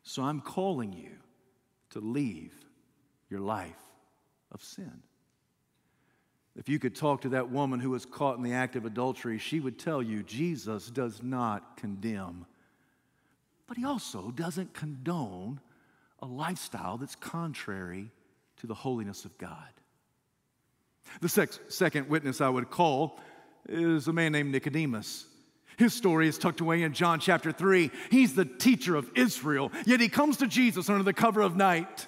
So 0.02 0.22
I'm 0.22 0.40
calling 0.40 0.92
you 0.92 1.12
to 1.90 2.00
leave 2.00 2.54
your 3.28 3.40
life 3.40 3.76
of 4.50 4.62
sin. 4.62 5.02
If 6.56 6.68
you 6.68 6.78
could 6.78 6.96
talk 6.96 7.20
to 7.22 7.28
that 7.30 7.50
woman 7.50 7.78
who 7.78 7.90
was 7.90 8.04
caught 8.04 8.36
in 8.36 8.42
the 8.42 8.52
act 8.52 8.74
of 8.74 8.84
adultery, 8.84 9.38
she 9.38 9.60
would 9.60 9.78
tell 9.78 10.02
you 10.02 10.22
Jesus 10.22 10.90
does 10.90 11.22
not 11.22 11.76
condemn, 11.76 12.44
but 13.68 13.76
he 13.76 13.84
also 13.84 14.32
doesn't 14.32 14.74
condone 14.74 15.60
a 16.20 16.26
lifestyle 16.26 16.98
that's 16.98 17.14
contrary 17.14 18.10
to 18.60 18.66
the 18.66 18.74
holiness 18.74 19.24
of 19.24 19.36
God. 19.38 19.56
The 21.20 21.48
second 21.68 22.08
witness 22.08 22.40
I 22.40 22.48
would 22.48 22.70
call 22.70 23.18
is 23.68 24.06
a 24.06 24.12
man 24.12 24.32
named 24.32 24.52
Nicodemus. 24.52 25.26
His 25.76 25.94
story 25.94 26.28
is 26.28 26.38
tucked 26.38 26.60
away 26.60 26.82
in 26.82 26.92
John 26.92 27.20
chapter 27.20 27.52
3. 27.52 27.90
He's 28.10 28.34
the 28.34 28.44
teacher 28.44 28.96
of 28.96 29.10
Israel, 29.16 29.72
yet 29.86 30.00
he 30.00 30.08
comes 30.08 30.36
to 30.38 30.46
Jesus 30.46 30.88
under 30.90 31.02
the 31.02 31.12
cover 31.14 31.40
of 31.40 31.56
night. 31.56 32.06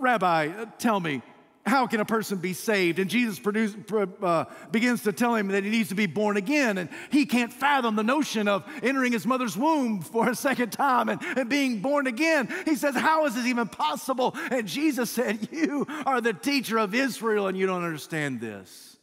Rabbi, 0.00 0.66
tell 0.78 1.00
me, 1.00 1.22
how 1.66 1.86
can 1.86 2.00
a 2.00 2.04
person 2.04 2.38
be 2.38 2.52
saved? 2.52 2.98
And 2.98 3.08
Jesus 3.08 3.38
produce, 3.38 3.74
uh, 4.22 4.44
begins 4.70 5.02
to 5.04 5.12
tell 5.12 5.34
him 5.34 5.48
that 5.48 5.64
he 5.64 5.70
needs 5.70 5.88
to 5.88 5.94
be 5.94 6.06
born 6.06 6.36
again. 6.36 6.76
And 6.76 6.90
he 7.10 7.24
can't 7.24 7.52
fathom 7.52 7.96
the 7.96 8.02
notion 8.02 8.48
of 8.48 8.64
entering 8.82 9.12
his 9.12 9.26
mother's 9.26 9.56
womb 9.56 10.02
for 10.02 10.28
a 10.28 10.34
second 10.34 10.72
time 10.72 11.08
and, 11.08 11.22
and 11.22 11.48
being 11.48 11.80
born 11.80 12.06
again. 12.06 12.52
He 12.66 12.74
says, 12.74 12.94
How 12.94 13.24
is 13.24 13.34
this 13.34 13.46
even 13.46 13.68
possible? 13.68 14.36
And 14.50 14.68
Jesus 14.68 15.10
said, 15.10 15.48
You 15.50 15.86
are 16.04 16.20
the 16.20 16.34
teacher 16.34 16.76
of 16.76 16.94
Israel 16.94 17.46
and 17.46 17.56
you 17.56 17.66
don't 17.66 17.84
understand 17.84 18.40
this. 18.42 18.98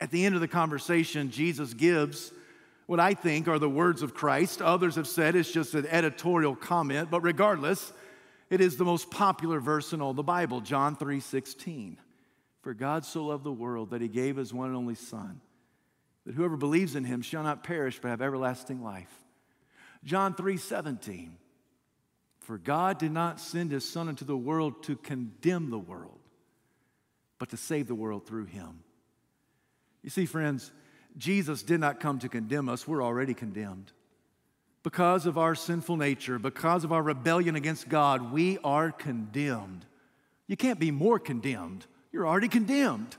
At 0.00 0.10
the 0.10 0.24
end 0.24 0.34
of 0.34 0.40
the 0.40 0.48
conversation, 0.48 1.30
Jesus 1.30 1.74
gives 1.74 2.32
what 2.86 2.98
I 2.98 3.14
think 3.14 3.46
are 3.46 3.60
the 3.60 3.70
words 3.70 4.02
of 4.02 4.14
Christ. 4.14 4.60
Others 4.60 4.96
have 4.96 5.06
said 5.06 5.36
it's 5.36 5.52
just 5.52 5.74
an 5.74 5.86
editorial 5.86 6.56
comment, 6.56 7.08
but 7.08 7.20
regardless, 7.20 7.92
it 8.52 8.60
is 8.60 8.76
the 8.76 8.84
most 8.84 9.10
popular 9.10 9.60
verse 9.60 9.94
in 9.94 10.02
all 10.02 10.12
the 10.12 10.22
Bible, 10.22 10.60
John 10.60 10.94
3:16. 10.94 11.98
For 12.60 12.74
God 12.74 13.06
so 13.06 13.24
loved 13.24 13.44
the 13.44 13.52
world 13.52 13.90
that 13.90 14.02
he 14.02 14.08
gave 14.08 14.36
his 14.36 14.52
one 14.52 14.68
and 14.68 14.76
only 14.76 14.94
son, 14.94 15.40
that 16.26 16.34
whoever 16.34 16.58
believes 16.58 16.94
in 16.94 17.04
him 17.04 17.22
shall 17.22 17.42
not 17.42 17.64
perish 17.64 17.98
but 17.98 18.08
have 18.08 18.20
everlasting 18.20 18.82
life. 18.82 19.24
John 20.04 20.34
3:17. 20.34 21.38
For 22.40 22.58
God 22.58 22.98
did 22.98 23.12
not 23.12 23.40
send 23.40 23.72
his 23.72 23.88
son 23.88 24.10
into 24.10 24.24
the 24.24 24.36
world 24.36 24.82
to 24.82 24.96
condemn 24.96 25.70
the 25.70 25.78
world, 25.78 26.20
but 27.38 27.48
to 27.50 27.56
save 27.56 27.88
the 27.88 27.94
world 27.94 28.26
through 28.26 28.46
him. 28.46 28.84
You 30.02 30.10
see, 30.10 30.26
friends, 30.26 30.72
Jesus 31.16 31.62
did 31.62 31.80
not 31.80 32.00
come 32.00 32.18
to 32.18 32.28
condemn 32.28 32.68
us, 32.68 32.86
we're 32.86 33.02
already 33.02 33.32
condemned. 33.32 33.92
Because 34.82 35.26
of 35.26 35.38
our 35.38 35.54
sinful 35.54 35.96
nature, 35.96 36.38
because 36.38 36.84
of 36.84 36.92
our 36.92 37.02
rebellion 37.02 37.54
against 37.54 37.88
God, 37.88 38.32
we 38.32 38.58
are 38.64 38.90
condemned. 38.90 39.86
You 40.48 40.56
can't 40.56 40.80
be 40.80 40.90
more 40.90 41.18
condemned. 41.18 41.86
You're 42.10 42.26
already 42.26 42.48
condemned. 42.48 43.16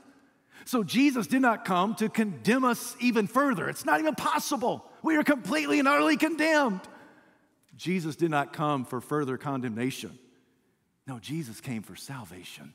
So 0.66 0.82
Jesus 0.82 1.26
did 1.26 1.42
not 1.42 1.64
come 1.64 1.94
to 1.96 2.08
condemn 2.08 2.64
us 2.64 2.96
even 3.00 3.26
further. 3.26 3.68
It's 3.68 3.84
not 3.84 4.00
even 4.00 4.14
possible. 4.14 4.84
We 5.02 5.16
are 5.16 5.24
completely 5.24 5.78
and 5.78 5.88
utterly 5.88 6.16
condemned. 6.16 6.80
Jesus 7.76 8.16
did 8.16 8.30
not 8.30 8.52
come 8.52 8.84
for 8.84 9.00
further 9.00 9.36
condemnation. 9.36 10.18
No, 11.06 11.18
Jesus 11.18 11.60
came 11.60 11.82
for 11.82 11.96
salvation. 11.96 12.74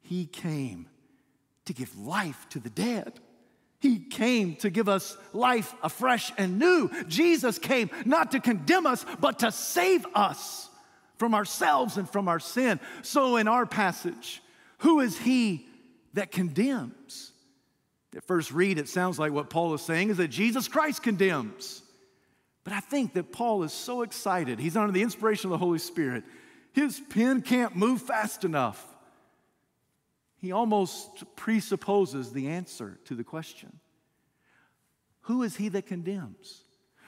He 0.00 0.26
came 0.26 0.88
to 1.66 1.72
give 1.72 1.96
life 1.98 2.46
to 2.50 2.58
the 2.58 2.70
dead. 2.70 3.20
He 3.80 4.00
came 4.00 4.56
to 4.56 4.70
give 4.70 4.88
us 4.88 5.16
life 5.32 5.74
afresh 5.82 6.32
and 6.36 6.58
new. 6.58 6.90
Jesus 7.06 7.58
came 7.58 7.90
not 8.04 8.32
to 8.32 8.40
condemn 8.40 8.86
us, 8.86 9.06
but 9.20 9.40
to 9.40 9.52
save 9.52 10.04
us 10.14 10.68
from 11.16 11.34
ourselves 11.34 11.96
and 11.96 12.08
from 12.08 12.28
our 12.28 12.40
sin. 12.40 12.80
So, 13.02 13.36
in 13.36 13.46
our 13.46 13.66
passage, 13.66 14.42
who 14.78 15.00
is 15.00 15.16
he 15.16 15.66
that 16.14 16.32
condemns? 16.32 17.32
At 18.16 18.24
first 18.24 18.50
read, 18.50 18.78
it 18.78 18.88
sounds 18.88 19.18
like 19.18 19.32
what 19.32 19.50
Paul 19.50 19.74
is 19.74 19.82
saying 19.82 20.10
is 20.10 20.16
that 20.16 20.28
Jesus 20.28 20.66
Christ 20.66 21.02
condemns. 21.02 21.82
But 22.64 22.72
I 22.72 22.80
think 22.80 23.14
that 23.14 23.32
Paul 23.32 23.62
is 23.62 23.72
so 23.72 24.02
excited. 24.02 24.58
He's 24.58 24.76
under 24.76 24.92
the 24.92 25.02
inspiration 25.02 25.48
of 25.48 25.52
the 25.52 25.64
Holy 25.64 25.78
Spirit. 25.78 26.24
His 26.72 27.00
pen 27.10 27.42
can't 27.42 27.76
move 27.76 28.02
fast 28.02 28.44
enough 28.44 28.84
he 30.40 30.52
almost 30.52 31.24
presupposes 31.36 32.32
the 32.32 32.48
answer 32.48 32.98
to 33.06 33.14
the 33.14 33.24
question 33.24 33.80
Who 35.22 35.42
is 35.42 35.56
he 35.56 35.68
that 35.70 35.86
condemns? 35.86 36.62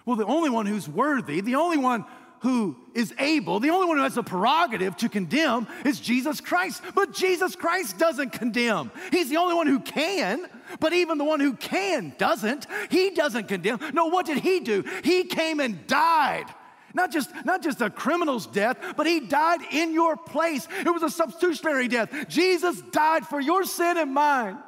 Well, 0.05 0.17
the 0.17 0.27
only 0.27 0.51
one 0.51 0.67
who's 0.67 0.89
worthy, 0.89 1.41
the 1.41 1.57
only 1.57 1.79
one 1.79 2.05
who 2.41 2.75
is 2.95 3.13
able, 3.19 3.61
the 3.61 3.69
only 3.69 3.87
one 3.87 3.99
who 3.99 4.03
has 4.03 4.15
the 4.15 4.23
prerogative 4.23 4.97
to 4.97 5.11
condemn 5.11 5.67
is 5.85 6.01
Jesus 6.01 6.41
Christ. 6.41 6.83
But 6.95 7.13
Jesus 7.13 7.55
Christ 7.55 7.99
doesn't 7.99 8.31
condemn. 8.31 8.91
He's 9.11 9.29
the 9.29 9.37
only 9.37 9.55
one 9.55 9.67
who 9.67 9.79
can, 9.79 10.47
but 10.81 10.95
even 10.95 11.19
the 11.19 11.25
one 11.25 11.39
who 11.39 11.53
can 11.53 12.15
doesn't. 12.17 12.67
He 12.91 13.11
doesn't 13.11 13.47
condemn. 13.47 13.79
No, 13.93 14.07
what 14.07 14.25
did 14.25 14.39
he 14.39 14.61
do? 14.61 14.85
He 15.05 15.25
came 15.25 15.61
and 15.61 15.87
died 15.87 16.47
not 16.95 17.13
just, 17.13 17.31
not 17.45 17.63
just 17.63 17.81
a 17.81 17.91
criminal's 17.91 18.47
death, 18.47 18.77
but 18.97 19.07
he 19.07 19.21
died 19.21 19.61
in 19.71 19.93
your 19.93 20.17
place. 20.17 20.67
It 20.81 20.91
was 20.91 21.03
a 21.03 21.11
substitutionary 21.11 21.89
death. 21.89 22.29
Jesus 22.29 22.81
died 22.91 23.27
for 23.27 23.41
your 23.41 23.65
sin 23.65 23.97
and 23.97 24.13
mine. 24.13 24.59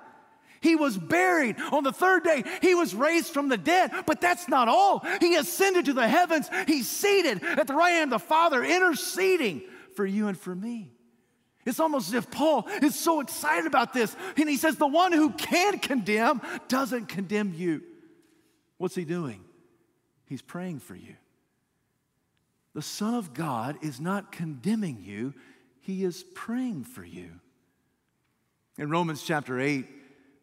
He 0.60 0.76
was 0.76 0.96
buried. 0.96 1.56
On 1.72 1.82
the 1.82 1.92
third 1.92 2.22
day, 2.22 2.44
he 2.62 2.74
was 2.74 2.94
raised 2.94 3.32
from 3.32 3.48
the 3.48 3.58
dead. 3.58 3.90
But 4.06 4.20
that's 4.20 4.48
not 4.48 4.68
all. 4.68 5.04
He 5.20 5.34
ascended 5.34 5.86
to 5.86 5.92
the 5.92 6.06
heavens. 6.06 6.48
He's 6.68 6.88
seated 6.88 7.42
at 7.42 7.66
the 7.66 7.74
right 7.74 7.90
hand 7.90 8.12
of 8.12 8.20
the 8.20 8.26
Father, 8.26 8.64
interceding 8.64 9.62
for 9.96 10.06
you 10.06 10.28
and 10.28 10.38
for 10.38 10.54
me. 10.54 10.92
It's 11.64 11.80
almost 11.80 12.08
as 12.08 12.14
if 12.14 12.30
Paul 12.30 12.68
is 12.80 12.94
so 12.94 13.20
excited 13.20 13.66
about 13.66 13.92
this. 13.92 14.16
And 14.36 14.48
he 14.48 14.56
says, 14.56 14.76
The 14.76 14.86
one 14.86 15.12
who 15.12 15.30
can 15.30 15.78
condemn 15.80 16.40
doesn't 16.68 17.06
condemn 17.06 17.52
you. 17.54 17.82
What's 18.78 18.94
he 18.94 19.04
doing? 19.04 19.44
He's 20.26 20.42
praying 20.42 20.80
for 20.80 20.94
you. 20.94 21.14
The 22.74 22.82
Son 22.82 23.14
of 23.14 23.34
God 23.34 23.76
is 23.82 24.00
not 24.00 24.32
condemning 24.32 25.02
you, 25.02 25.34
He 25.80 26.04
is 26.04 26.24
praying 26.34 26.84
for 26.84 27.04
you. 27.04 27.30
In 28.78 28.88
Romans 28.88 29.22
chapter 29.22 29.60
8, 29.60 29.86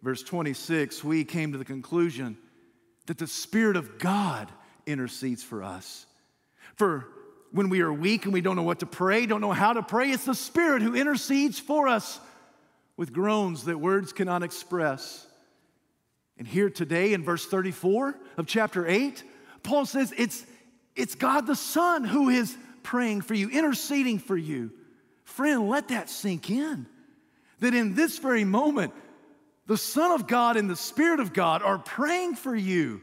verse 0.03 0.21
26, 0.21 1.03
we 1.03 1.23
came 1.23 1.51
to 1.51 1.57
the 1.57 1.65
conclusion 1.65 2.37
that 3.07 3.17
the 3.17 3.27
Spirit 3.27 3.75
of 3.75 3.97
God 3.97 4.51
intercedes 4.85 5.43
for 5.43 5.63
us. 5.63 6.05
For 6.75 7.07
when 7.51 7.69
we 7.69 7.81
are 7.81 7.91
weak 7.91 8.25
and 8.25 8.33
we 8.33 8.41
don't 8.41 8.55
know 8.55 8.63
what 8.63 8.79
to 8.79 8.85
pray, 8.85 9.25
don't 9.25 9.41
know 9.41 9.51
how 9.51 9.73
to 9.73 9.81
pray, 9.81 10.11
it's 10.11 10.25
the 10.25 10.35
Spirit 10.35 10.83
who 10.83 10.95
intercedes 10.95 11.57
for 11.57 11.87
us 11.87 12.19
with 12.95 13.11
groans 13.11 13.63
that 13.65 13.79
words 13.79 14.13
cannot 14.13 14.43
express. 14.43 15.25
And 16.37 16.47
here 16.47 16.69
today 16.69 17.13
in 17.13 17.23
verse 17.23 17.45
34 17.45 18.15
of 18.37 18.45
chapter 18.45 18.85
8, 18.85 19.23
Paul 19.63 19.85
says 19.85 20.13
it's 20.15 20.45
it's 20.99 21.15
God 21.15 21.47
the 21.47 21.55
Son 21.55 22.03
who 22.03 22.29
is 22.29 22.55
praying 22.83 23.21
for 23.21 23.33
you, 23.33 23.49
interceding 23.49 24.19
for 24.19 24.37
you. 24.37 24.71
Friend, 25.23 25.69
let 25.69 25.87
that 25.87 26.09
sink 26.09 26.49
in. 26.49 26.85
That 27.59 27.73
in 27.73 27.95
this 27.95 28.19
very 28.19 28.43
moment, 28.43 28.93
the 29.65 29.77
Son 29.77 30.11
of 30.11 30.27
God 30.27 30.57
and 30.57 30.69
the 30.69 30.75
Spirit 30.75 31.19
of 31.19 31.33
God 31.33 31.61
are 31.61 31.77
praying 31.77 32.35
for 32.35 32.55
you. 32.55 33.01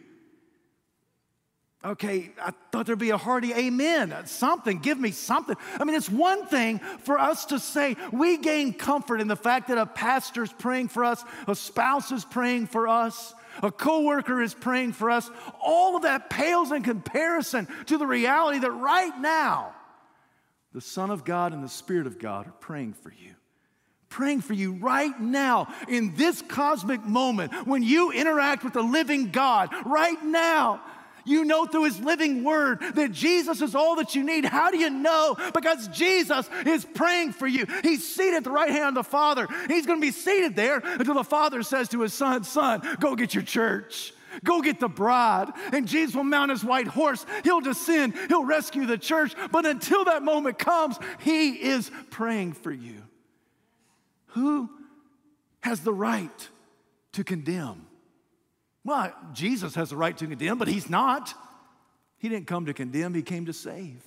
Okay, 1.85 2.33
I 2.43 2.53
thought 2.73 2.87
there'd 2.87 2.99
be 2.99 3.11
a 3.11 3.17
hearty 3.17 3.53
amen. 3.55 4.13
Something, 4.27 4.79
give 4.79 4.99
me 4.99 5.13
something. 5.13 5.57
I 5.79 5.85
mean, 5.85 5.95
it's 5.95 6.11
one 6.11 6.47
thing 6.47 6.81
for 7.05 7.19
us 7.19 7.45
to 7.47 7.61
say 7.61 7.97
we 8.13 8.39
gain 8.39 8.73
comfort 8.73 9.21
in 9.21 9.29
the 9.29 9.37
fact 9.37 9.69
that 9.69 9.79
a 9.79 9.87
pastor's 9.87 10.53
praying 10.53 10.89
for 10.89 11.05
us, 11.05 11.23
a 11.47 11.55
spouse 11.55 12.11
is 12.11 12.25
praying 12.25 12.67
for 12.67 12.89
us, 12.89 13.35
a 13.63 13.71
coworker 13.71 14.41
is 14.43 14.55
praying 14.55 14.93
for 14.93 15.11
us. 15.11 15.31
All 15.61 15.97
of 15.97 16.03
that 16.03 16.31
pales 16.31 16.73
in 16.73 16.83
comparison 16.83 17.69
to 17.87 17.99
the 17.99 18.07
reality 18.07 18.59
that 18.61 18.71
right 18.71 19.19
now, 19.19 19.75
the 20.73 20.81
Son 20.81 21.11
of 21.11 21.25
God 21.25 21.53
and 21.53 21.65
the 21.65 21.69
Spirit 21.69 22.07
of 22.07 22.19
God 22.19 22.47
are 22.47 22.55
praying 22.61 22.95
for 22.95 23.11
you. 23.11 23.35
Praying 24.09 24.41
for 24.41 24.53
you 24.55 24.75
right 24.75 25.19
now 25.21 25.69
in 25.89 26.15
this 26.17 26.41
cosmic 26.43 27.05
moment 27.05 27.53
when 27.67 27.83
you 27.83 28.13
interact 28.13 28.63
with 28.63 28.73
the 28.73 28.83
living 28.83 29.31
God, 29.31 29.71
right 29.85 30.23
now. 30.23 30.81
You 31.27 31.45
know 31.45 31.67
through 31.67 31.85
his 31.85 32.01
living 32.01 32.45
word 32.45 32.81
that 32.95 33.13
Jesus 33.13 33.61
is 33.61 33.75
all 33.75 33.97
that 33.97 34.15
you 34.15 34.23
need. 34.23 34.45
How 34.45 34.71
do 34.71 34.79
you 34.79 34.89
know? 34.89 35.37
Because 35.53 35.89
Jesus 35.89 36.49
is 36.65 36.85
praying 36.85 37.33
for 37.33 37.47
you. 37.47 37.67
He's 37.83 38.07
seated 38.07 38.35
at 38.37 38.45
the 38.45 38.51
right 38.51 38.71
hand 38.71 38.97
of 38.97 39.05
the 39.05 39.11
Father. 39.11 39.49
He's 39.69 39.87
going 39.87 40.01
to 40.01 40.07
be 40.07 40.13
seated 40.13 40.57
there 40.57 40.79
until 40.79 41.15
the 41.15 41.25
Father 41.25 41.63
says 41.63 41.89
to 41.91 42.01
his 42.01 42.15
son, 42.15 42.45
Son, 42.45 42.81
go 43.01 43.17
get 43.17 43.35
your 43.35 43.43
church. 43.43 44.15
Go 44.45 44.61
get 44.61 44.81
the 44.81 44.89
bride. 44.89 45.49
And 45.73 45.89
Jesus 45.89 46.15
will 46.15 46.25
mount 46.25 46.51
his 46.51 46.65
white 46.65 46.87
horse. 46.87 47.25
He'll 47.43 47.61
descend. 47.61 48.15
He'll 48.29 48.45
rescue 48.45 48.87
the 48.87 48.99
church. 48.99 49.35
But 49.51 49.67
until 49.67 50.05
that 50.05 50.23
moment 50.23 50.59
comes, 50.59 50.99
he 51.21 51.53
is 51.53 51.91
praying 52.11 52.53
for 52.53 52.71
you. 52.71 53.03
Who 54.29 54.71
has 55.61 55.81
the 55.81 55.93
right 55.93 56.49
to 57.13 57.25
condemn? 57.25 57.86
Well, 58.87 59.13
Jesus 59.33 59.75
has 59.75 59.91
the 59.91 59.97
right 59.97 60.17
to 60.17 60.29
condemn, 60.29 60.59
but 60.59 60.69
he's 60.69 60.89
not. 60.89 61.35
He 62.19 62.29
didn't 62.29 62.47
come 62.47 62.67
to 62.67 62.73
condemn, 62.73 63.15
he 63.15 63.23
came 63.23 63.47
to 63.47 63.53
save. 63.53 64.01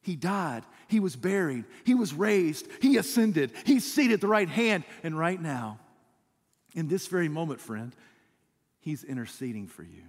He 0.00 0.16
died, 0.16 0.64
he 0.88 0.98
was 0.98 1.14
buried, 1.14 1.66
he 1.84 1.94
was 1.94 2.14
raised, 2.14 2.66
he 2.80 2.96
ascended, 2.96 3.52
he's 3.64 3.84
seated 3.84 4.14
at 4.14 4.20
the 4.22 4.28
right 4.28 4.48
hand, 4.48 4.84
and 5.02 5.16
right 5.16 5.40
now, 5.40 5.78
in 6.74 6.88
this 6.88 7.06
very 7.06 7.28
moment, 7.28 7.60
friend, 7.60 7.94
he's 8.80 9.04
interceding 9.04 9.68
for 9.68 9.82
you. 9.82 10.04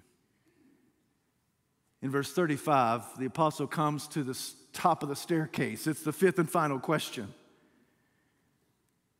In 2.02 2.10
verse 2.10 2.32
35, 2.32 3.19
the 3.19 3.26
apostle 3.26 3.67
comes 3.67 4.08
to 4.10 4.24
the 4.24 4.39
top 4.72 5.04
of 5.04 5.10
the 5.10 5.15
staircase. 5.15 5.88
It's 5.88 6.04
the 6.04 6.13
fifth 6.13 6.39
and 6.39 6.50
final 6.50 6.80
question 6.80 7.34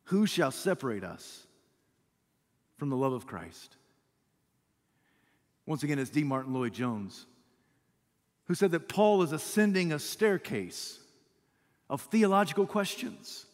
Who 0.04 0.24
shall 0.24 0.50
separate 0.50 1.04
us 1.04 1.46
from 2.78 2.88
the 2.88 2.96
love 2.96 3.12
of 3.12 3.26
Christ? 3.26 3.76
Once 5.66 5.82
again, 5.82 5.98
it's 5.98 6.10
D. 6.10 6.24
Martyn 6.24 6.52
Lloyd 6.52 6.74
Jones, 6.74 7.26
who 8.46 8.54
said 8.54 8.72
that 8.72 8.88
Paul 8.88 9.22
is 9.22 9.32
ascending 9.32 9.92
a 9.92 9.98
staircase 9.98 10.98
of 11.88 12.02
theological 12.02 12.66
questions. 12.66 13.46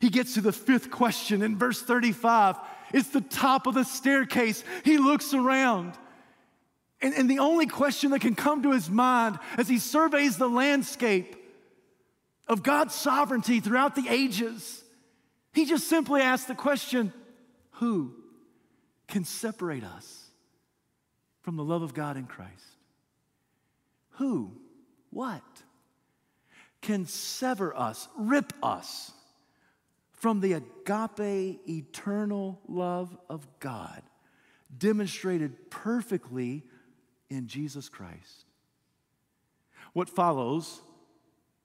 He 0.00 0.08
gets 0.08 0.34
to 0.34 0.40
the 0.40 0.52
fifth 0.52 0.90
question 0.90 1.42
in 1.42 1.58
verse 1.58 1.82
35. 1.82 2.56
It's 2.92 3.10
the 3.10 3.20
top 3.20 3.66
of 3.66 3.74
the 3.74 3.84
staircase. 3.84 4.64
He 4.84 4.98
looks 4.98 5.34
around. 5.34 5.94
And, 7.00 7.14
and 7.14 7.30
the 7.30 7.40
only 7.40 7.66
question 7.66 8.10
that 8.10 8.20
can 8.20 8.34
come 8.34 8.62
to 8.62 8.72
his 8.72 8.88
mind 8.88 9.38
as 9.58 9.68
he 9.68 9.78
surveys 9.78 10.38
the 10.38 10.48
landscape 10.48 11.36
of 12.48 12.62
God's 12.62 12.94
sovereignty 12.94 13.60
throughout 13.60 13.94
the 13.94 14.08
ages, 14.08 14.82
he 15.52 15.66
just 15.66 15.88
simply 15.88 16.22
asks 16.22 16.46
the 16.46 16.54
question 16.54 17.12
who 17.72 18.14
can 19.08 19.24
separate 19.24 19.84
us 19.84 20.21
from 21.42 21.56
the 21.56 21.64
love 21.64 21.82
of 21.82 21.94
God 21.94 22.16
in 22.16 22.26
Christ? 22.26 22.76
Who, 24.12 24.52
what 25.10 25.42
can 26.80 27.06
sever 27.06 27.76
us, 27.76 28.08
rip 28.16 28.52
us 28.62 29.12
from 30.12 30.40
the 30.40 30.54
agape, 30.54 31.60
eternal 31.68 32.60
love 32.68 33.16
of 33.28 33.46
God 33.60 34.02
demonstrated 34.76 35.70
perfectly 35.70 36.62
in 37.28 37.46
Jesus 37.46 37.88
Christ? 37.88 38.46
What 39.92 40.08
follows 40.08 40.80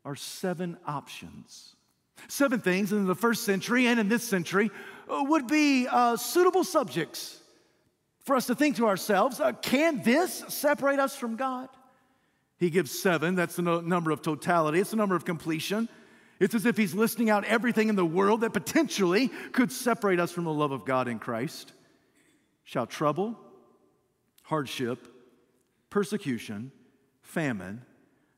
are 0.08 0.16
seven 0.16 0.78
options. 0.86 1.76
Seven 2.30 2.60
things 2.62 2.94
in 2.94 3.06
the 3.06 3.16
first 3.16 3.44
century 3.44 3.88
and 3.88 4.00
in 4.00 4.08
this 4.08 4.24
century 4.24 4.72
would 5.08 5.48
be 5.48 5.86
uh, 5.88 6.16
suitable 6.16 6.64
subjects 6.64 7.42
for 8.28 8.36
us 8.36 8.46
to 8.48 8.56
think 8.56 8.76
to 8.76 8.86
ourselves 8.86 9.40
uh, 9.40 9.54
can 9.54 10.04
this 10.04 10.44
separate 10.50 11.00
us 11.00 11.16
from 11.16 11.38
God? 11.38 11.70
He 12.58 12.70
gives 12.70 12.92
seven, 12.92 13.36
that's 13.36 13.56
the 13.56 13.62
no- 13.62 13.82
number 13.82 14.12
of 14.12 14.22
totality, 14.22 14.80
it's 14.80 14.92
the 14.92 14.98
number 14.98 15.16
of 15.16 15.26
completion. 15.26 15.90
It's 16.40 16.54
as 16.54 16.68
if 16.68 16.78
he's 16.78 16.94
listing 16.94 17.32
out 17.32 17.46
everything 17.46 17.90
in 17.90 17.96
the 17.96 18.06
world 18.06 18.42
that 18.42 18.54
potentially 18.54 19.30
could 19.54 19.72
separate 19.72 20.20
us 20.20 20.32
from 20.32 20.44
the 20.44 20.54
love 20.54 20.72
of 20.72 20.86
God 20.86 21.08
in 21.08 21.18
Christ. 21.18 21.74
Shall 22.64 22.86
trouble, 22.86 23.40
hardship, 24.44 25.08
persecution, 25.90 26.72
famine, 27.24 27.84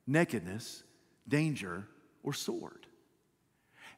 nakedness, 0.08 0.84
danger, 1.28 1.88
or 2.24 2.32
sword. 2.32 2.86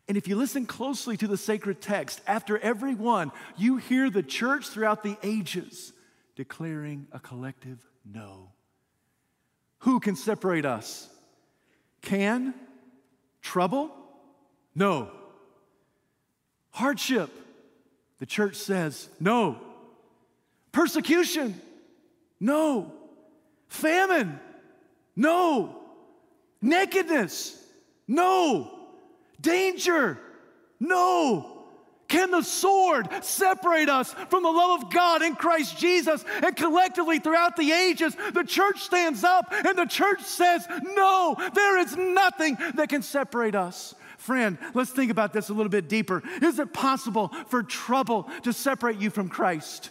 And 0.08 0.18
if 0.18 0.28
you 0.28 0.36
listen 0.36 0.66
closely 0.66 1.16
to 1.18 1.28
the 1.28 1.38
sacred 1.38 1.82
text, 1.82 2.22
after 2.28 2.58
every 2.58 2.96
one, 2.96 3.32
you 3.58 3.78
hear 3.78 4.10
the 4.10 4.24
church 4.24 4.68
throughout 4.68 5.04
the 5.04 5.18
ages 5.24 5.94
declaring 6.36 7.08
a 7.12 7.20
collective 7.20 7.86
no. 8.06 8.50
Who 9.80 10.00
can 10.00 10.16
separate 10.16 10.66
us? 10.66 11.10
Can? 12.02 12.54
Trouble? 13.42 13.92
No. 14.76 15.12
Hardship? 16.72 17.30
The 18.20 18.26
church 18.26 18.56
says 18.56 19.10
no. 19.20 19.60
Persecution? 20.72 21.60
No. 22.40 22.92
Famine? 23.68 24.40
No. 25.16 25.78
Nakedness? 26.62 27.58
No. 28.08 28.81
Danger? 29.42 30.20
No. 30.80 31.58
Can 32.08 32.30
the 32.30 32.42
sword 32.42 33.08
separate 33.22 33.88
us 33.88 34.14
from 34.30 34.44
the 34.44 34.50
love 34.50 34.84
of 34.84 34.92
God 34.92 35.22
in 35.22 35.34
Christ 35.36 35.78
Jesus? 35.78 36.26
And 36.44 36.54
collectively 36.56 37.20
throughout 37.20 37.56
the 37.56 37.72
ages, 37.72 38.16
the 38.34 38.44
church 38.44 38.82
stands 38.82 39.24
up 39.24 39.54
and 39.54 39.78
the 39.78 39.86
church 39.86 40.22
says, 40.22 40.68
No, 40.84 41.38
there 41.54 41.78
is 41.78 41.96
nothing 41.96 42.58
that 42.76 42.90
can 42.90 43.02
separate 43.02 43.56
us. 43.56 43.96
Friend, 44.18 44.58
let's 44.74 44.92
think 44.92 45.10
about 45.10 45.32
this 45.32 45.48
a 45.48 45.54
little 45.54 45.70
bit 45.70 45.88
deeper. 45.88 46.22
Is 46.42 46.60
it 46.60 46.74
possible 46.74 47.30
for 47.48 47.64
trouble 47.64 48.30
to 48.44 48.52
separate 48.52 49.00
you 49.00 49.10
from 49.10 49.30
Christ? 49.30 49.90